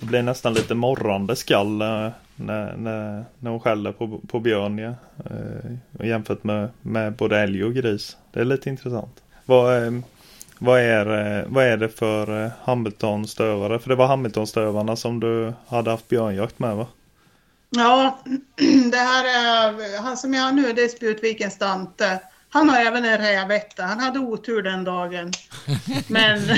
[0.00, 2.08] Det blir nästan lite morrande skall eh,
[2.42, 4.94] när, när, när hon skäller på, på björn ja.
[5.30, 8.16] eh, jämfört med, med både älg och gris.
[8.32, 9.22] Det är lite intressant.
[9.44, 9.92] Vad, eh,
[10.58, 13.78] vad, är, eh, vad är det för eh, Hamilton-stövare?
[13.78, 16.86] För det var Hamilton-stövarna som du hade haft björnjakt med va?
[17.70, 18.18] Ja,
[18.92, 22.20] det här är han som jag har nu, det är Spjutvikens Dante.
[22.48, 23.82] Han har även en rävetta.
[23.82, 25.32] Han hade otur den dagen.
[26.08, 26.40] Men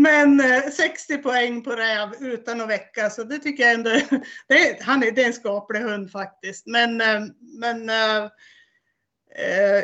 [0.00, 3.90] Men eh, 60 poäng på räv utan att väcka, så det tycker jag ändå,
[4.48, 6.66] det är, han är, det är en skaplig hund faktiskt.
[6.66, 8.30] Men, eh, men eh,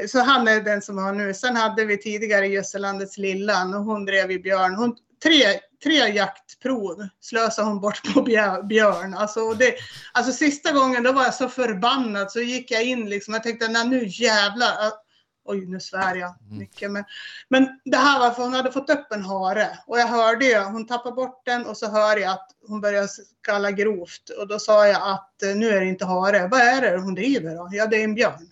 [0.08, 1.34] så han är den som har nu.
[1.34, 4.74] Sen hade vi tidigare Gösselandets Lillan och hon drev i björn.
[4.74, 5.44] Hon, tre,
[5.84, 8.22] tre jaktprov slösade hon bort på
[8.62, 9.14] björn.
[9.14, 9.74] Alltså, det,
[10.12, 13.34] alltså sista gången då var jag så förbannad så gick jag in liksom.
[13.34, 15.05] Jag tänkte, nej nu jävlar
[15.46, 16.58] oj nu svär jag mm.
[16.58, 16.90] mycket.
[16.90, 17.04] Men,
[17.48, 20.58] men det här var för hon hade fått upp en hare och jag hörde ju,
[20.58, 24.58] hon tappade bort den och så hör jag att hon börjar skalla grovt och då
[24.58, 26.48] sa jag att eh, nu är det inte hare.
[26.48, 27.68] Vad är det hon driver då?
[27.72, 28.48] Ja det är en björn.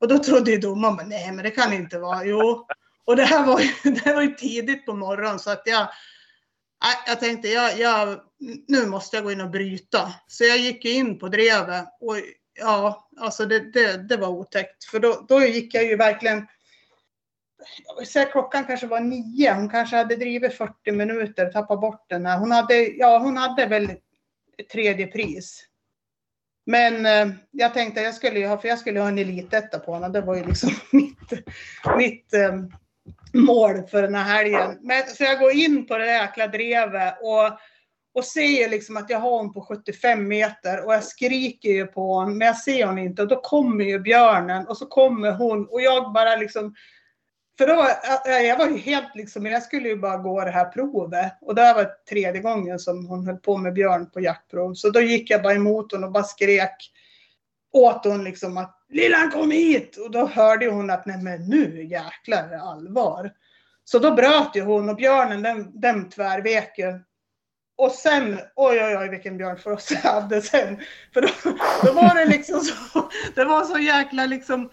[0.00, 2.24] Och då trodde ju domaren, nej men det kan det inte vara.
[2.24, 2.66] Jo.
[3.04, 5.88] Och det här var ju, det var ju tidigt på morgonen så att jag,
[7.06, 8.20] jag tänkte jag, jag,
[8.68, 10.12] nu måste jag gå in och bryta.
[10.26, 12.16] Så jag gick in på drevet och
[12.54, 14.84] ja, alltså det, det, det var otäckt.
[14.84, 16.46] För då, då gick jag ju verkligen
[17.86, 19.54] jag vill säga klockan kanske var nio.
[19.54, 22.38] Hon kanske hade drivit 40 minuter, tappat bort den här.
[22.38, 23.92] Hon hade, ja, hon hade väl
[24.72, 25.66] tredje pris.
[26.66, 30.08] Men eh, jag tänkte jag skulle ha, för jag skulle ha en elitetta på henne.
[30.08, 31.46] Det var ju liksom mitt,
[31.96, 32.54] mitt eh,
[33.32, 34.78] mål för den här helgen.
[34.80, 37.58] Men, så jag går in på det jäkla drevet och,
[38.14, 42.14] och ser liksom att jag har hon på 75 meter och jag skriker ju på
[42.14, 45.66] honom men jag ser hon inte och då kommer ju björnen och så kommer hon
[45.66, 46.74] och jag bara liksom
[47.58, 47.86] för då,
[48.30, 51.38] eh, jag var ju helt liksom, jag skulle ju bara gå det här provet.
[51.40, 54.74] Och det här var tredje gången som hon höll på med Björn på jaktprov.
[54.74, 56.90] Så då gick jag bara emot hon och bara skrek
[57.72, 59.96] åt hon liksom att Lillan kom hit!
[59.96, 63.32] Och då hörde hon att nej men nu jäklar är det allvar.
[63.84, 67.00] Så då bröt ju hon och björnen den, den tvärvek ju.
[67.76, 70.80] Och sen, oj oj oj vilken björnfrost jag hade sen.
[71.14, 71.28] För då,
[71.82, 74.70] då var det liksom så, det var så jäkla liksom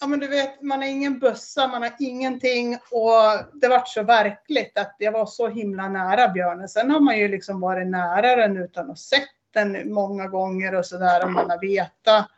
[0.00, 4.02] ja men du vet, man har ingen bössa, man har ingenting och det vart så
[4.02, 6.68] verkligt att jag var så himla nära björnen.
[6.68, 10.86] Sen har man ju liksom varit nära den utan att sett den många gånger och
[10.86, 12.28] sådär om man har vetat.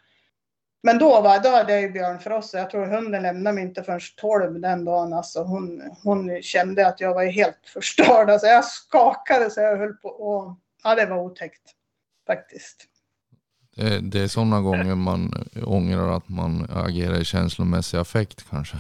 [0.85, 2.55] Men då, var, då hade jag ju björn för oss.
[2.55, 5.13] Jag tror hunden lämnade mig inte förrän 12 den dagen.
[5.13, 8.31] Alltså hon, hon kände att jag var helt förstörd.
[8.31, 11.63] Alltså jag skakade så jag höll på och ja, det var otäckt
[12.27, 12.87] faktiskt.
[13.77, 18.77] Det, det är sådana gånger man ångrar att man agerar i känslomässig affekt kanske.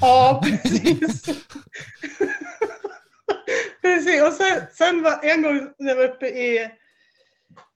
[0.00, 1.24] Ja, precis.
[3.82, 4.22] precis.
[4.22, 6.70] Och sen, sen var en gång när jag var uppe i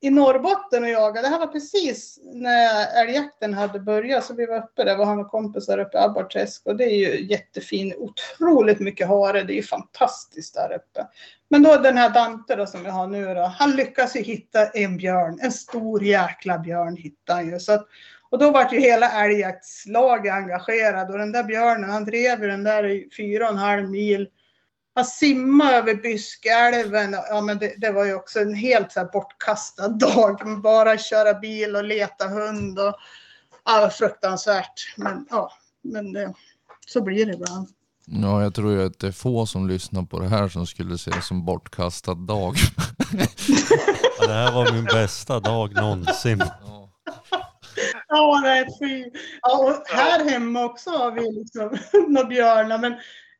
[0.00, 1.26] i Norrbotten och jagade.
[1.26, 5.20] Det här var precis när älgjakten hade börjat så vi var uppe där, var han
[5.20, 9.56] och kompisar uppe i Abborrträsk och det är ju jättefin, otroligt mycket hare, det är
[9.56, 11.06] ju fantastiskt där uppe.
[11.48, 14.66] Men då den här Dante då som jag har nu då, han lyckas ju hitta
[14.66, 17.58] en björn, en stor jäkla björn hittade han ju.
[17.58, 17.86] Så att,
[18.30, 22.64] och då var ju hela älgjaktslaget engagerad och den där björnen, han drev ju den
[22.64, 24.28] där i fyra och en halv mil
[24.94, 27.16] han simmade över Byskälven.
[27.30, 30.60] Ja, men det, det, var ju också en helt så här bortkastad dag.
[30.62, 32.78] Bara köra bil och leta hund.
[32.78, 32.94] Och,
[33.64, 34.94] ja, fruktansvärt.
[34.96, 36.34] Men ja, men det,
[36.86, 37.68] så blir det ibland.
[38.06, 40.98] Ja, jag tror ju att det är få som lyssnar på det här som skulle
[40.98, 42.56] se det som bortkastad dag.
[44.20, 46.42] ja, det här var min bästa dag någonsin.
[48.08, 49.10] Ja, det är fy.
[49.42, 51.78] Ja, och här hemma också har vi liksom
[52.12, 52.78] några björnar.
[52.78, 52.94] Men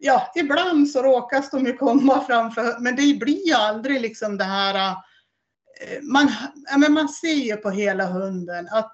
[0.05, 4.44] ja, ibland så råkas de ju komma framför, men det blir ju aldrig liksom det
[4.44, 4.96] här
[5.80, 6.32] eh, man,
[6.70, 8.92] ja, men man ser ju på hela hunden att,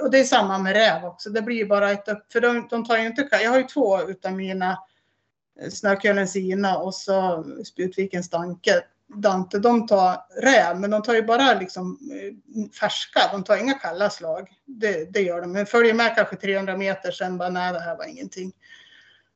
[0.00, 2.66] och det är samma med räv också, det blir ju bara ett upp, för de,
[2.70, 6.94] de tar ju inte, jag har ju två utav mina eh, Snökullen Snökölen Sina och
[6.94, 8.82] så Spjutvikens Danke,
[9.14, 13.74] Dante, de tar räv, men de tar ju bara liksom eh, färska, de tar inga
[13.74, 14.48] kalla slag.
[14.64, 17.96] Det, det gör de, men följer med kanske 300 meter sen bara, nej det här
[17.96, 18.52] var ingenting.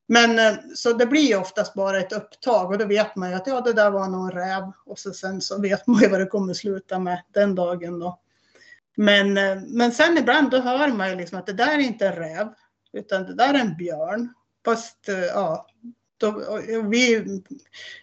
[0.09, 3.35] Men eh, så det blir ju oftast bara ett upptag och då vet man ju
[3.35, 6.21] att ja, det där var någon räv och så sen så vet man ju vad
[6.21, 8.21] det kommer sluta med den dagen då.
[8.97, 12.07] Men, eh, men sen ibland då hör man ju liksom att det där är inte
[12.07, 12.49] en räv
[12.93, 14.35] utan det där är en björn.
[14.65, 15.67] Fast eh, ja,
[16.21, 17.25] då, vi,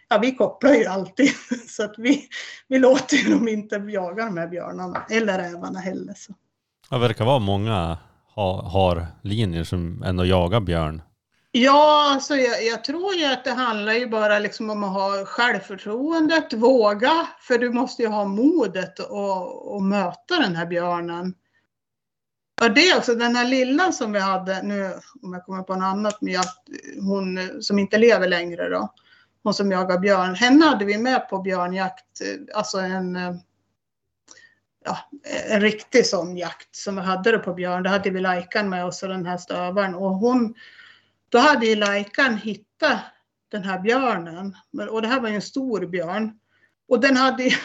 [0.09, 1.29] ja, vi kopplar ju alltid
[1.67, 2.27] så att vi,
[2.67, 6.13] vi låter ju dem inte jaga de här björnarna eller rävarna heller.
[6.17, 6.33] Så.
[6.89, 7.97] Det verkar vara många
[8.27, 11.01] har, har linjer som ändå jagar björn
[11.57, 15.25] Ja, alltså jag, jag, tror ju att det handlar ju bara liksom om att ha
[15.25, 21.33] självförtroendet, våga, för du måste ju ha modet att möta den här björnen.
[22.61, 25.75] Och det är också den här lilla som vi hade nu, om jag kommer på
[25.75, 26.63] något annat, med att
[26.99, 28.93] hon som inte lever längre då,
[29.43, 32.21] hon som jagar björn, henne hade vi med på björnjakt,
[32.53, 33.15] alltså en,
[34.85, 34.97] ja,
[35.49, 37.83] en riktig sån jakt som vi hade då på björn.
[37.83, 40.55] Då hade vi Lajkan med oss och den här stövaren och hon
[41.29, 42.99] då hade ju Lajkan hittat
[43.51, 44.55] den här björnen.
[44.89, 46.39] Och det här var ju en stor björn.
[46.87, 47.55] Och den hade ju,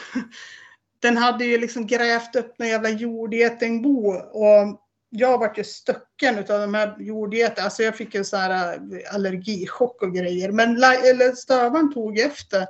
[1.01, 4.13] den hade ju liksom grävt upp någon jävla jordgetingbo.
[4.15, 4.81] Och
[5.11, 7.65] jag vart ju stucken av de här jordgetingarna.
[7.65, 10.53] Alltså jag fick ju så här eh, allergichock och grejer.
[10.53, 12.67] Men eller stövaren tog efter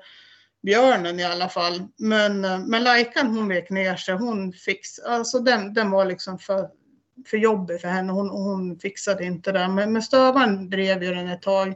[0.63, 1.83] björnen i alla fall.
[1.99, 4.15] Men, eh, men Lajkan hon vek ner sig.
[4.15, 6.69] Hon fix, alltså den, den var liksom för
[7.27, 8.13] för jobbig för henne.
[8.13, 9.69] Hon, hon fixade inte det.
[9.69, 11.75] Men, men stövaren drev ju den ett tag.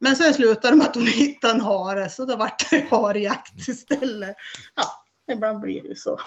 [0.00, 3.68] Men sen slutade det med att hon hittade en hare så då vart det harjakt
[3.68, 4.36] istället.
[4.74, 4.84] Ja,
[5.34, 6.20] ibland blir det så.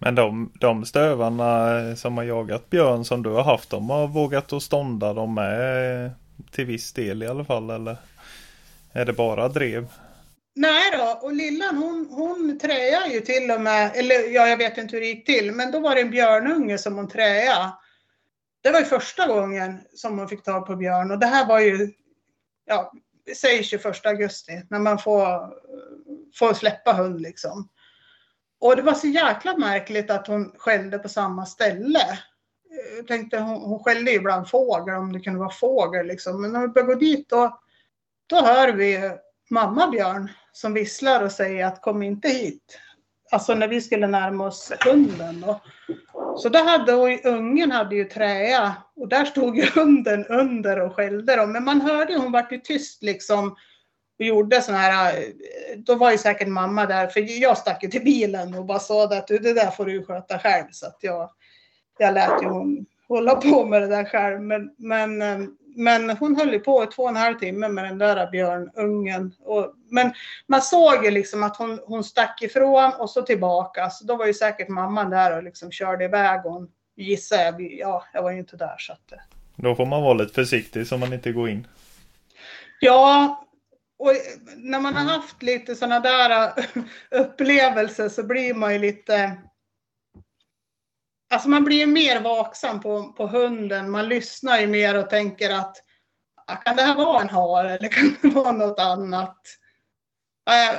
[0.00, 4.52] Men de, de stövarna som har jagat björn som du har haft, de har vågat
[4.52, 6.10] att stånda dem med
[6.50, 7.96] till viss del i alla fall eller?
[8.92, 9.86] Är det bara drev?
[10.54, 14.78] Nej då, och lillan hon, hon träade ju till och med, eller ja jag vet
[14.78, 17.72] inte hur det gick till, men då var det en björnunge som hon träade
[18.66, 21.60] det var ju första gången som hon fick tag på björn och det här var
[21.60, 21.92] ju,
[22.64, 22.92] ja,
[23.36, 25.54] säg 21 augusti när man får,
[26.38, 27.68] får släppa hund liksom.
[28.60, 32.18] Och det var så jäkla märkligt att hon skällde på samma ställe.
[32.96, 36.42] Jag tänkte hon, hon skällde ju ibland fågel om det kunde vara fågel liksom.
[36.42, 37.60] Men när vi började gå dit då,
[38.26, 39.10] då hör vi
[39.50, 42.78] mamma Björn som visslar och säger att kom inte hit.
[43.30, 45.40] Alltså när vi skulle närma oss hunden.
[45.40, 45.60] Då.
[46.38, 50.94] Så då hade hon, ungen hade ju träa och där stod ju hunden under och
[50.94, 51.52] skällde dem.
[51.52, 53.56] Men man hörde hon vart ju tyst liksom
[54.18, 57.88] och gjorde sådana här, eh, då var ju säkert mamma där, för jag stack ju
[57.88, 60.66] till bilen och bara sa att det där får du sköta själv.
[60.70, 61.30] Så att jag,
[61.98, 64.40] jag lät ju hon hålla på med det där själv.
[64.40, 65.38] Men, men, eh,
[65.76, 69.34] men hon höll ju på i två och en halv timme med den där björnungen.
[69.40, 70.12] Och, men
[70.46, 73.90] man såg ju liksom att hon, hon stack ifrån och så tillbaka.
[73.90, 76.40] Så då var ju säkert mamman där och liksom körde iväg.
[76.40, 79.12] Hon gissar jag, ja, jag var ju inte där så att.
[79.56, 81.66] Då får man vara lite försiktig så man inte går in.
[82.80, 83.42] Ja,
[83.98, 84.12] och
[84.56, 86.52] när man har haft lite sådana där
[87.10, 89.36] upplevelser så blir man ju lite
[91.30, 93.90] Alltså man blir ju mer vaksam på, på hunden.
[93.90, 95.76] Man lyssnar ju mer och tänker att
[96.46, 99.36] ah, kan det här vara en hare eller kan det vara något annat?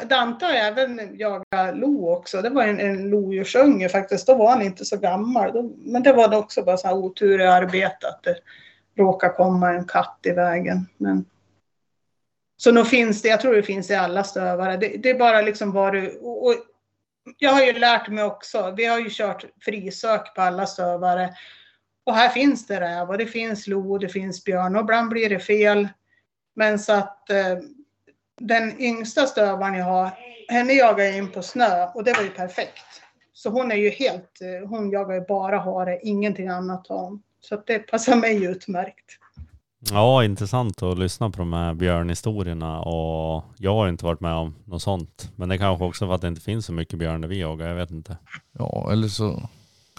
[0.10, 2.42] Dante har även jagat lo också.
[2.42, 4.28] Det var en, en lodjursunge faktiskt.
[4.28, 5.72] Då var han inte så gammal.
[5.78, 8.36] Men det var också bara så här otur i arbetet att det
[8.98, 10.86] råkade komma en katt i vägen.
[10.98, 11.26] Men...
[12.58, 14.78] Så nog finns det, jag tror det finns i alla stövare.
[14.78, 16.18] Det, det är bara liksom vad du...
[16.18, 16.54] Och, och
[17.38, 18.74] jag har ju lärt mig också.
[18.78, 21.34] Vi har ju kört frisök på alla stövare.
[22.04, 25.10] Och här finns det räv och det finns lo och det finns björn och ibland
[25.10, 25.88] blir det fel.
[26.56, 27.58] Men så att eh,
[28.42, 30.10] den yngsta stövaren jag har,
[30.50, 33.02] henne jagar jag in på snö och det var ju perfekt.
[33.34, 37.24] Så hon är ju helt, eh, hon jagar ju bara hare, ingenting annat har hon.
[37.40, 39.20] Så att det passar mig utmärkt.
[39.80, 44.56] Ja, intressant att lyssna på de här björnhistorierna och jag har inte varit med om
[44.66, 45.32] något sånt.
[45.36, 47.68] Men det kanske också för att det inte finns så mycket björn där vi jagar,
[47.68, 48.18] jag vet inte.
[48.52, 49.50] Ja, eller så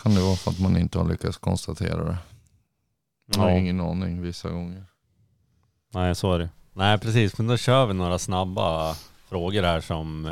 [0.03, 2.17] kan det vara för att man inte har lyckats konstatera det.
[3.37, 3.57] Man har Ja.
[3.59, 4.85] ingen aning vissa gånger.
[5.95, 6.49] Nej, så är det.
[6.73, 7.39] Nej, precis.
[7.39, 8.95] Men då kör vi några snabba
[9.29, 10.27] frågor här som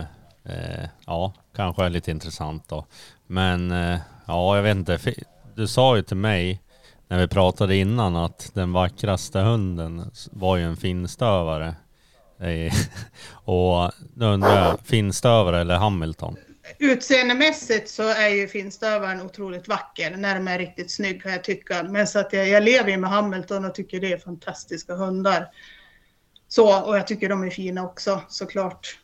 [0.44, 2.86] eh, ja, kanske är lite intressant då.
[3.26, 4.99] Men eh, ja, jag vet inte.
[5.55, 6.62] Du sa ju till mig
[7.09, 11.74] när vi pratade innan att den vackraste hunden var ju en finstövare.
[13.44, 16.36] Och nu undrar jag, finstövare eller Hamilton?
[16.78, 21.82] Utseendemässigt så är ju finstövaren otroligt vacker när de är riktigt snygg kan jag tycka.
[21.82, 25.48] Men så att jag, jag lever ju med Hamilton och tycker det är fantastiska hundar.
[26.48, 28.98] Så, och jag tycker de är fina också såklart.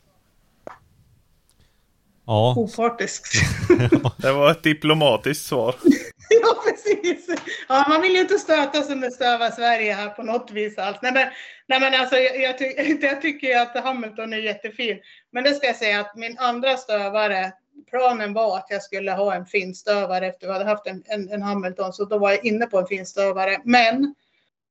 [2.25, 3.33] Ja, Opartiskt.
[4.17, 5.75] Det var ett diplomatiskt svar.
[6.29, 7.27] ja, precis.
[7.69, 10.97] Ja, man vill ju inte stöta sig med Stöva Sverige här på något vis alls.
[11.01, 11.27] Nej, men,
[11.67, 12.65] nej, men alltså, jag, jag, ty
[13.01, 14.99] jag tycker ju att Hamilton är jättefin.
[15.31, 17.51] Men det ska jag säga att min andra stövare,
[17.89, 21.41] planen var att jag skulle ha en finstövare efter vi hade haft en, en, en
[21.41, 21.93] Hamilton.
[21.93, 23.61] Så då var jag inne på en finstövare.
[23.63, 24.15] Men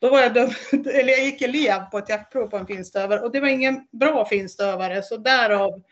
[0.01, 3.33] då var jag dum, eller jag gick elev på ett jaktprov på en finstövare och
[3.33, 5.03] det var ingen bra finstövare.
[5.03, 5.83] Så därav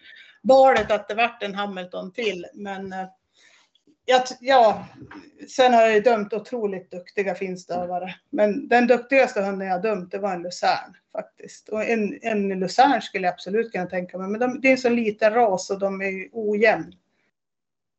[0.42, 2.46] valet att det vart en Hamilton till.
[2.54, 3.06] Men eh,
[4.04, 4.86] ja, ja,
[5.48, 8.14] sen har jag ju dömt otroligt duktiga finstövare.
[8.30, 11.68] Men den duktigaste hunden jag dömt det var en lucern faktiskt.
[11.68, 14.28] Och en, en lucern skulle jag absolut kunna tänka mig.
[14.28, 16.94] Men de, det är en så liten ras och de är ju ojämn.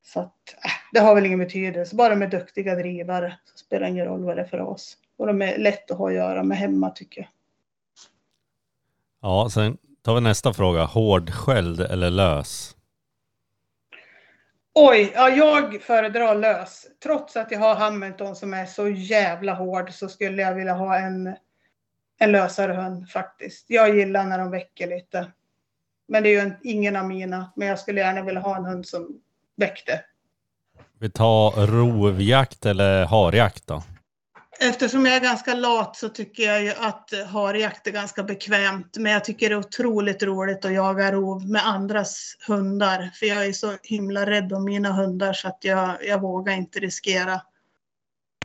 [0.03, 1.95] Så att, äh, det har väl ingen betydelse.
[1.95, 4.97] Bara de är duktiga drivare så spelar det ingen roll vad det är för ras.
[5.17, 7.29] Och de är lätt att ha att göra med hemma tycker jag.
[9.21, 10.83] ja, sen tar vi nästa fråga.
[10.83, 12.75] Hårdskälld eller lös?
[14.73, 16.87] Oj, ja, jag föredrar lös.
[17.03, 20.97] Trots att jag har Hamilton som är så jävla hård så skulle jag vilja ha
[20.97, 21.35] en,
[22.19, 23.65] en lösare hund faktiskt.
[23.69, 25.31] Jag gillar när de väcker lite.
[26.07, 27.51] Men det är ju en, ingen av mina.
[27.55, 29.21] Men jag skulle gärna vilja ha en hund som
[29.55, 30.03] väckte.
[30.99, 33.83] Vi tar rovjakt eller harjakt då?
[34.64, 38.97] Eftersom jag är ganska lat så tycker jag ju att harjakt är ganska bekvämt.
[38.97, 43.09] Men jag tycker det är otroligt roligt att jaga rov med andras hundar.
[43.14, 46.80] För jag är så himla rädd om mina hundar så att jag, jag vågar inte
[46.80, 47.41] riskera.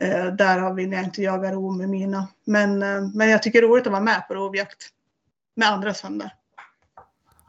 [0.01, 2.27] Eh, därav vill jag inte jaga rov med mina.
[2.45, 4.89] Men, eh, men jag tycker det är roligt att vara med på rovjakt.
[5.55, 6.33] Med andras hundar.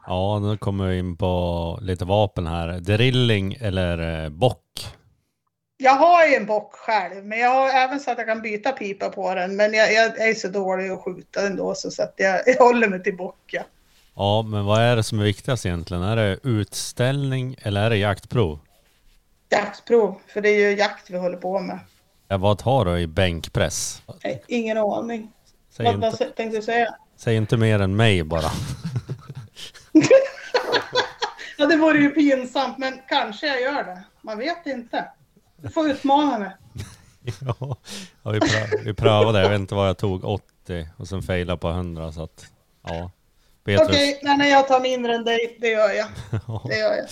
[0.05, 2.79] Ja, nu kommer vi in på lite vapen här.
[2.79, 4.98] Drilling eller eh, bock?
[5.81, 8.71] Jag har ju en bock själv, men jag har även så att jag kan byta
[8.71, 9.55] pipa på den.
[9.55, 13.03] Men jag, jag är så dålig att skjuta ändå så, att jag, jag håller mig
[13.03, 13.39] till bock.
[13.51, 13.61] Ja.
[14.15, 16.03] Ja, men vad är det som är viktigast egentligen?
[16.03, 18.59] Är det utställning eller är det jaktprov?
[19.49, 21.79] Jaktprov, för det är ju jakt vi håller på med.
[22.27, 24.01] Ja, vad tar du i bänkpress?
[24.23, 25.31] Nej, ingen aning.
[25.69, 26.95] Säg Vad, vad inte, tänkte du säga?
[27.17, 28.51] säg inte mer än mig bara.
[31.57, 34.03] Ja, det vore ju pinsamt, men kanske jag gör det.
[34.21, 35.05] Man vet inte.
[35.61, 36.51] Du får utmana mig.
[37.41, 37.55] ja,
[38.23, 39.41] ja, vi, prö- vi prövade.
[39.41, 40.23] Jag vet inte vad jag tog.
[40.23, 42.45] 80 och sen failade på 100 så att
[42.83, 43.11] ja.
[43.79, 45.57] Okej, nej, nej, jag tar mindre än dig.
[45.61, 46.07] Det gör jag.
[46.69, 47.05] Det gör jag.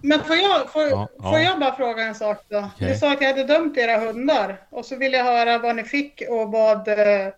[0.00, 1.30] Men får jag, får, Ja, ja.
[1.30, 2.58] får jag bara fråga en sak då?
[2.74, 2.88] Okej.
[2.90, 5.84] Ni sa att jag hade dömt era hundar och så vill jag höra vad ni
[5.84, 7.28] fick och vad, eh,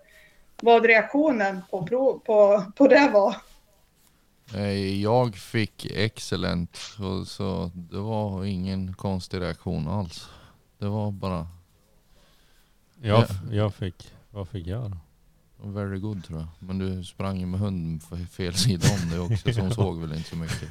[0.63, 3.37] vad reaktionen på, på, på det var.
[4.55, 10.29] Eh, Jag fick excellent och så det var ingen konstig reaktion alls.
[10.79, 11.49] Det var bara
[13.03, 14.97] Jag, jag fick, vad fick jag då?
[15.63, 16.49] very good tror jag.
[16.59, 20.01] Men du sprang ju med hunden på fel sida om det också så hon såg
[20.01, 20.69] väl inte så mycket.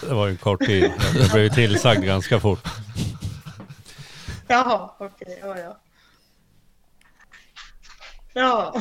[0.00, 0.92] Det var ju en kort tid.
[1.18, 2.68] Jag blev ju tillsagd ganska fort.
[4.48, 5.78] Jaha, okej, ja, ja.
[8.38, 8.74] Ja,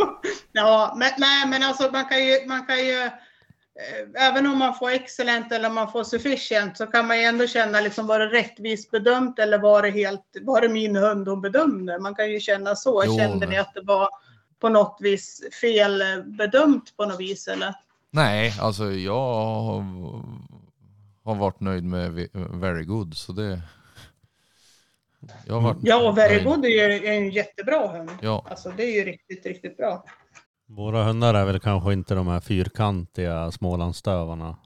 [0.52, 4.74] ja men, nej, men alltså man kan ju, man kan ju eh, även om man
[4.74, 8.26] får excellent eller man får sufficient så kan man ju ändå känna liksom var det
[8.26, 11.98] rättvist bedömt eller var det helt, var det min hund hon bedömde?
[11.98, 13.02] Man kan ju känna så.
[13.06, 14.08] Jo, Kände men- ni att det var
[14.60, 17.74] på något vis fel eh, bedömt på något vis eller?
[18.10, 19.32] Nej, alltså jag
[21.24, 23.60] har, varit nöjd med ve- very good så det...
[25.46, 26.44] Jag har varit Ja, Very nöjd.
[26.44, 28.10] Good är ju en jättebra hund.
[28.22, 30.04] Ja, Alltså det är ju riktigt, riktigt bra.
[30.66, 34.56] Våra hundar är väl kanske inte de här fyrkantiga smålandsstövarna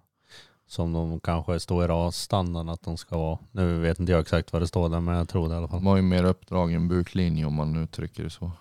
[0.66, 3.38] som de kanske står i rasstandarden att de ska vara.
[3.52, 5.68] Nu vet inte jag exakt vad det står där men jag tror det i alla
[5.68, 5.78] fall.
[5.78, 8.52] de har ju mer uppdragen buklinje om man uttrycker det så.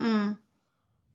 [0.00, 0.34] Mm.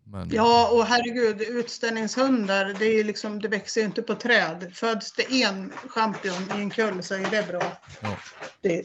[0.03, 4.71] Men Ja, och herregud, utställningshundar, det, är liksom, det växer ju inte på träd.
[4.73, 7.63] Föds det en champion i en kull så är det bra.
[8.01, 8.17] Ja.
[8.61, 8.83] Det,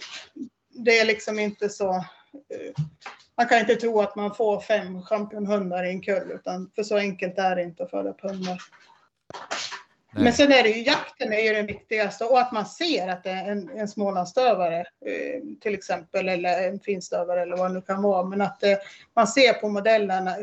[0.73, 1.95] det är liksom inte så...
[1.95, 2.85] eh,
[3.37, 6.97] Man kan inte tro att man får fem championhundar i en kull, utan för så
[6.97, 8.59] enkelt är det inte att föda upp hundar.
[10.13, 10.25] nej.
[10.25, 13.25] Men sen är det ju jakten är ju den viktigaste och att man ser att
[13.25, 17.83] det är en, en smålandsstövare eh, till exempel eller en finstövare eller vad det nu
[17.83, 18.25] kan vara.
[18.25, 18.77] Men att eh,
[19.17, 20.37] man ser på modellerna.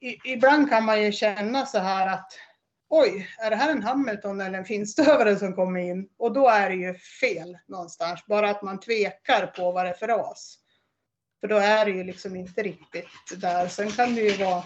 [0.00, 2.32] I, ibland kan man ju känna så här att
[2.88, 6.08] oj, är det här en Hamilton eller en finstövare som kommer in?
[6.18, 8.26] Och då är det ju fel någonstans.
[8.26, 10.58] Bara att man tvekar på vad det är för ras.
[11.40, 13.06] För då är det ju liksom inte riktigt
[13.36, 13.68] där.
[13.68, 14.64] Sen kan det ju vara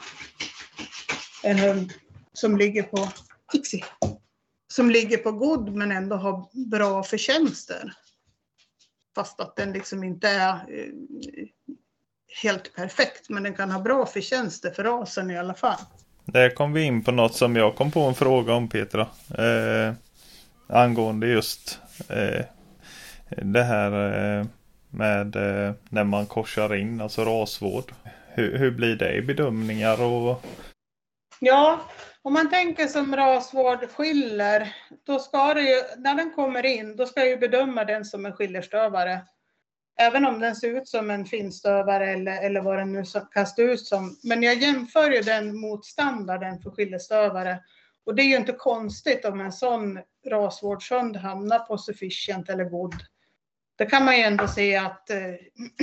[1.42, 1.92] en hund
[2.32, 3.08] som ligger på
[3.52, 3.84] Tixi
[4.72, 7.92] som ligger på god men ändå har bra förtjänster.
[9.14, 10.92] Fast att den liksom inte är eh,
[12.42, 15.78] helt perfekt, men den kan ha bra förtjänster för rasen i alla fall.
[16.24, 19.06] Där kom vi in på något som jag kom på en fråga om Petra.
[19.38, 19.94] Eh,
[20.66, 22.44] angående just eh,
[23.28, 24.46] det här eh,
[24.90, 27.92] med eh, när man korsar in, alltså rasvård.
[28.28, 30.44] Hur, hur blir det i bedömningar och
[31.40, 31.80] Ja,
[32.22, 34.74] om man tänker som rasvård skiller,
[35.06, 38.26] då ska det ju, när den kommer in, då ska jag ju bedöma den som
[38.26, 39.20] en skillerstövare.
[40.00, 43.62] Även om den ser ut som en finstövare eller, eller vad den nu kan stå
[43.62, 44.16] ut som.
[44.22, 47.58] Men jag jämför ju den mot standarden för skillerstövare.
[48.06, 49.98] Och det är ju inte konstigt om en sån
[50.28, 52.94] rasvårdshund hamnar på sufficient eller god.
[53.76, 55.18] Det kan man ju ändå se att eh,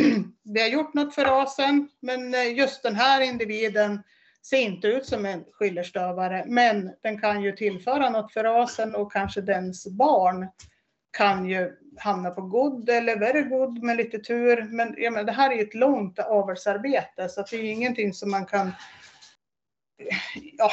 [0.43, 4.03] vi har gjort något för rasen, men eh, just den här individen
[4.49, 9.11] ser inte ut som en skillerstövare, men den kan ju tillföra något för rasen och
[9.11, 10.47] kanske dens barn
[11.18, 14.63] kan ju hamna på god eller very good med lite tur.
[14.63, 18.13] Men jag menar, det här är ju ett långt avelsarbete så att det är ingenting
[18.13, 18.72] som man kan
[20.57, 20.72] ja,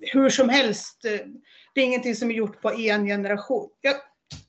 [0.00, 1.04] hur som helst.
[1.04, 1.26] Eh,
[1.74, 3.70] det är ingenting som är gjort på en generation.
[3.80, 3.94] Jag,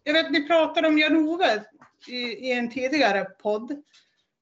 [0.03, 1.64] jag vet, ni pratade om Jan-Ove
[2.07, 3.84] i, i en tidigare podd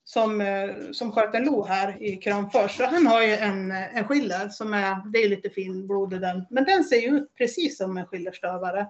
[0.04, 2.78] som, eh, som sköt en lo här i Kramfors.
[2.78, 6.46] Så han har ju en, en skiller som är, det är lite fin i den.
[6.50, 8.88] Men den ser ju ut precis som en skillerstövare.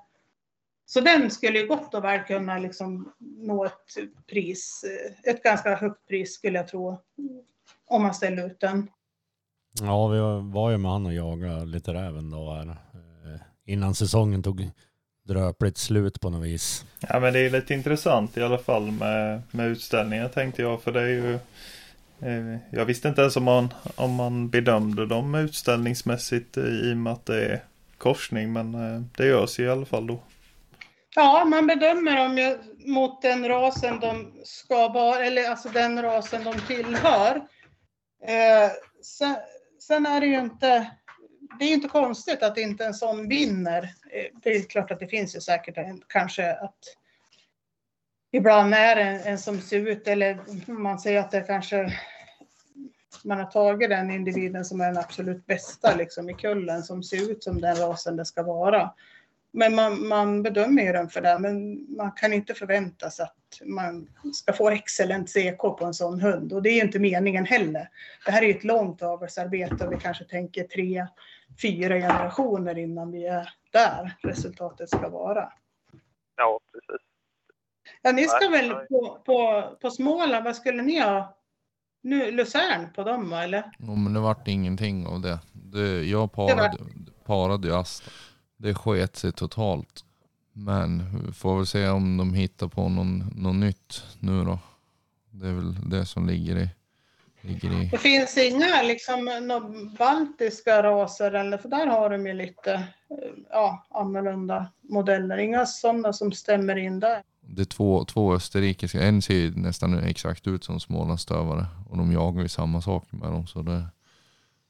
[0.85, 3.73] Så den skulle ju gott och väl kunna liksom nå ett
[4.29, 4.83] pris,
[5.23, 6.99] ett ganska högt pris skulle jag tro.
[7.87, 8.87] Om man ställer ut den.
[9.81, 10.19] Ja, vi
[10.53, 12.69] var ju med han och jagade lite räven då här.
[12.69, 14.69] eh, Innan säsongen tog
[15.27, 16.85] dröpligt slut på något vis.
[17.09, 20.91] Ja men det är lite intressant i alla fall med, med utställningar tänkte jag för
[20.91, 21.33] det är ju
[22.19, 27.13] eh, Jag visste inte ens om man, om man bedömde dem utställningsmässigt i och med
[27.13, 27.63] att det är
[27.97, 30.19] korsning men eh, det görs ju i alla fall då.
[31.15, 32.57] Ja, man bedömer dem ju
[32.91, 37.35] mot den rasen de ska vara, eller alltså den rasen de tillhör.
[38.27, 38.71] Eh,
[39.01, 39.35] sen,
[39.79, 40.91] sen är det ju inte,
[41.59, 43.83] det är inte konstigt att inte en sån vinner.
[44.11, 46.79] Eh, det är klart att det finns ju säkert en, kanske att
[48.31, 50.39] ibland är en, en som ser ut, eller
[50.71, 51.93] man säger att det kanske
[53.23, 57.31] man har tagit den individen som är den absolut bästa liksom, i kullen, som ser
[57.31, 58.93] ut som den rasen det ska vara.
[59.55, 63.67] Men man, man bedömer ju den för det, men man kan inte förvänta sig att
[63.67, 66.53] man ska få excellent CK på en sån hund.
[66.53, 67.89] Och det är ju inte meningen heller.
[68.25, 71.07] Det här är ju ett långt avelsarbete och vi kanske tänker tre,
[71.61, 75.53] fyra generationer innan vi är där resultatet ska vara.
[76.37, 77.07] Ja, precis.
[78.01, 81.37] Ja, ni ska väl på, på, på Småland, vad skulle ni ha?
[82.01, 83.71] Nu, Luzern på dem eller?
[83.79, 85.39] Ja, men det vart ingenting av det.
[85.53, 86.77] det jag parade,
[87.25, 88.11] parade ju Asta.
[88.63, 90.05] Det sket sig totalt.
[90.53, 94.59] Men vi får väl se om de hittar på någon, något nytt nu då.
[95.31, 96.69] Det är väl det som ligger i.
[97.41, 97.85] Ligger i.
[97.85, 99.29] Det finns inga liksom
[99.99, 102.83] baltiska raser eller för där har de ju lite eh,
[103.49, 105.37] ja, annorlunda modeller.
[105.37, 107.23] Inga sådana som stämmer in där.
[107.41, 109.01] Det är två, två österrikiska.
[109.01, 111.65] En ser ju nästan exakt ut som Smålandsstövare.
[111.89, 113.47] Och de jagar ju samma sak med dem.
[113.47, 113.85] Så det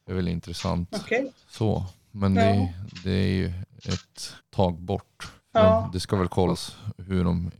[0.07, 0.95] är väl intressant.
[1.01, 1.31] Okej.
[1.49, 1.85] Så.
[2.11, 2.41] Men Ja.
[2.43, 3.53] det, det är ju
[3.87, 5.31] ett tag bort.
[5.51, 5.81] Ja.
[5.81, 7.51] Men det ska väl kollas hur de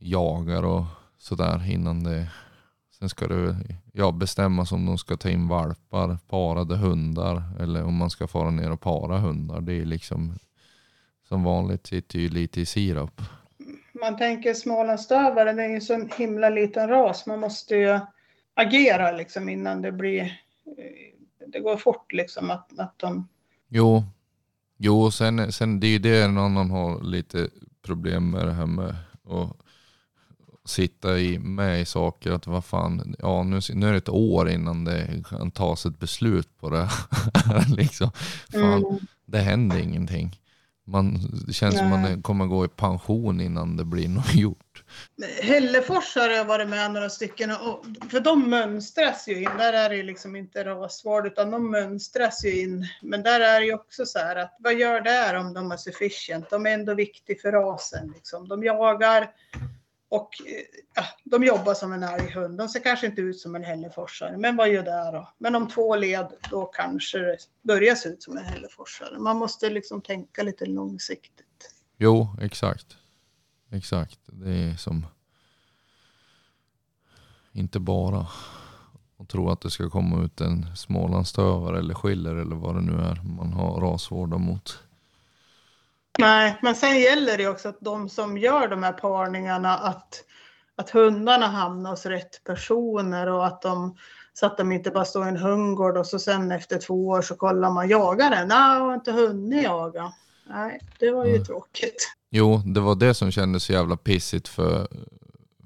[0.00, 0.84] jagar och
[1.18, 2.30] sådär innan det.
[2.98, 3.56] Sen ska det
[3.92, 8.50] ja, bestämmas om de ska ta in valpar, parade hundar eller om man ska fara
[8.50, 9.60] ner och para hundar.
[9.60, 10.38] Det är liksom
[11.28, 13.20] som vanligt sitter ju lite i sirap.
[14.00, 17.26] Man tänker Smålandsstövare, det är ju så en himla liten ras.
[17.26, 18.00] Man måste ju
[18.54, 20.40] agera liksom innan det blir...
[21.46, 23.28] Det går fort liksom att, att de...
[23.68, 24.04] Jo,
[24.78, 27.48] jo sen, sen det är ju det en annan har lite
[27.82, 28.96] problem med det här med
[29.28, 29.56] att
[30.64, 32.32] sitta i, med i saker.
[32.32, 35.98] Att vad fan, ja nu, nu är det ett år innan det kan tas ett
[35.98, 36.88] beslut på det
[37.76, 38.10] liksom.
[38.52, 38.98] Fan, Mm.
[39.26, 40.40] det händer ingenting.
[40.86, 42.02] Man, det känns som Nej.
[42.12, 44.67] man kommer gå i pension innan det blir något gjort.
[45.42, 49.50] Hällefors har jag varit med några stycken och, för de mönstras ju in.
[49.58, 52.86] Där är det ju liksom inte rasvård utan de mönstras ju in.
[53.02, 55.72] Men där är det ju också så här att vad gör det här om de
[55.72, 56.50] är sufficient?
[56.50, 58.48] De är ändå viktiga för rasen liksom.
[58.48, 59.30] De jagar
[60.08, 60.30] och
[60.94, 62.58] ja, de jobbar som en älghund.
[62.58, 65.32] De ser kanske inte ut som en hälleforsare, men vad gör det då?
[65.38, 69.18] Men om två led, då kanske det börjar se ut som en hälleforsare.
[69.18, 71.74] Man måste liksom tänka lite långsiktigt.
[71.98, 72.86] Jo, exakt.
[73.70, 74.18] Exakt.
[74.26, 75.06] Det är som
[77.52, 78.26] inte bara
[79.18, 82.92] att tro att det ska komma ut en smålandsstövare eller skiller eller vad det nu
[82.92, 84.78] är man har rasvårdar mot.
[86.18, 90.24] Nej, men sen gäller det också att de som gör de här parningarna att,
[90.76, 93.96] att hundarna hamnar hos rätt personer och att de
[94.32, 97.22] så att de inte bara står i en hundgård och så sen efter två år
[97.22, 98.48] så kollar man jagar den.
[98.48, 100.12] Nej, jag har inte hunnit jaga.
[100.46, 101.44] Nej, det var ju Mm.
[101.44, 102.17] tråkigt.
[102.30, 104.88] Jo, det var det som kändes så jävla pissigt för,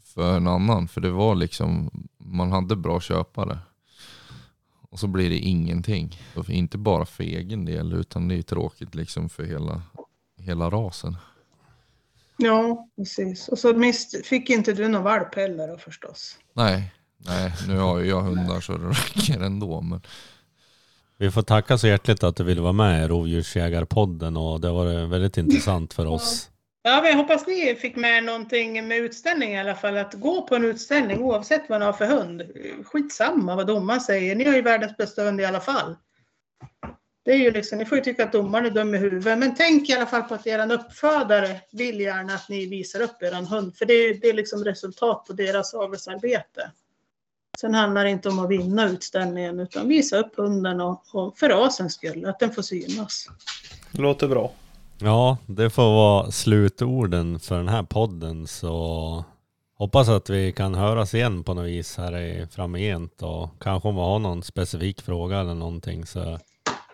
[0.05, 0.89] för en annan.
[0.89, 3.59] För det var liksom, man hade bra köpare.
[4.91, 6.19] Och så blir det ingenting.
[6.37, 9.83] Och inte bara för egen del utan det är tråkigt liksom för hela,
[10.39, 11.17] hela rasen.
[12.37, 13.49] Ja, precis.
[13.49, 16.39] Och så mist, fick inte du någon valp heller då förstås.
[16.53, 19.81] Nej, nej, nu har ju jag hundar så det räcker ändå.
[19.81, 20.01] Men
[21.19, 25.07] vi får tacka så hjärtligt att du ville vara med i Rovdjursjägarpodden och det var
[25.07, 26.49] väldigt intressant för oss.
[26.85, 29.97] Ja, men jag hoppas ni fick med någonting med utställning i alla fall.
[29.97, 32.43] Att gå på en utställning oavsett vad ni har för hund.
[32.85, 34.37] Skitsamma vad domaren säger.
[34.37, 35.97] Ni har ju världens bästa hund i alla fall.
[37.25, 39.39] Det är ju liksom, ni får ju tycka att domaren är dum i huvudet.
[39.39, 43.23] Men tänk i alla fall på att er uppfödare vill gärna att ni visar upp
[43.23, 43.77] er hund.
[43.77, 46.71] För det är, det är liksom resultat på deras avelsarbete.
[47.61, 51.49] Sen handlar det inte om att vinna utställningen utan visa upp hunden och, och för
[51.49, 53.27] rasens skull, att den får synas.
[53.91, 54.53] Låter bra.
[54.99, 59.25] Ja, det får vara slutorden för den här podden så
[59.75, 63.95] hoppas att vi kan höras igen på något vis här i framgent och kanske om
[63.95, 66.39] vi har någon specifik fråga eller någonting så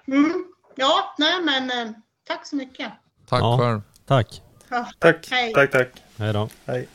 [0.09, 0.45] Mm.
[0.77, 1.93] Ja, nej men eh,
[2.27, 2.93] tack så mycket.
[3.29, 3.59] tack Ja.
[3.61, 3.81] själv.
[4.07, 4.43] tack.
[4.71, 4.87] Ja.
[4.99, 5.53] Tack, Hej.
[5.55, 5.89] tack, tack.
[6.17, 6.49] Hej då.
[6.67, 6.89] Hej.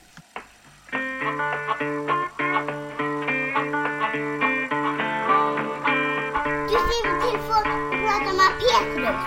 [9.04, 9.18] Lund.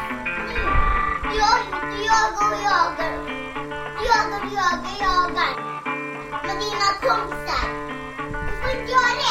[1.39, 3.13] Jag och jagar.
[4.07, 5.53] Jagar och jagar, jagar.
[6.47, 7.65] Med dina kompisar.
[8.47, 9.26] Du får inte göra det.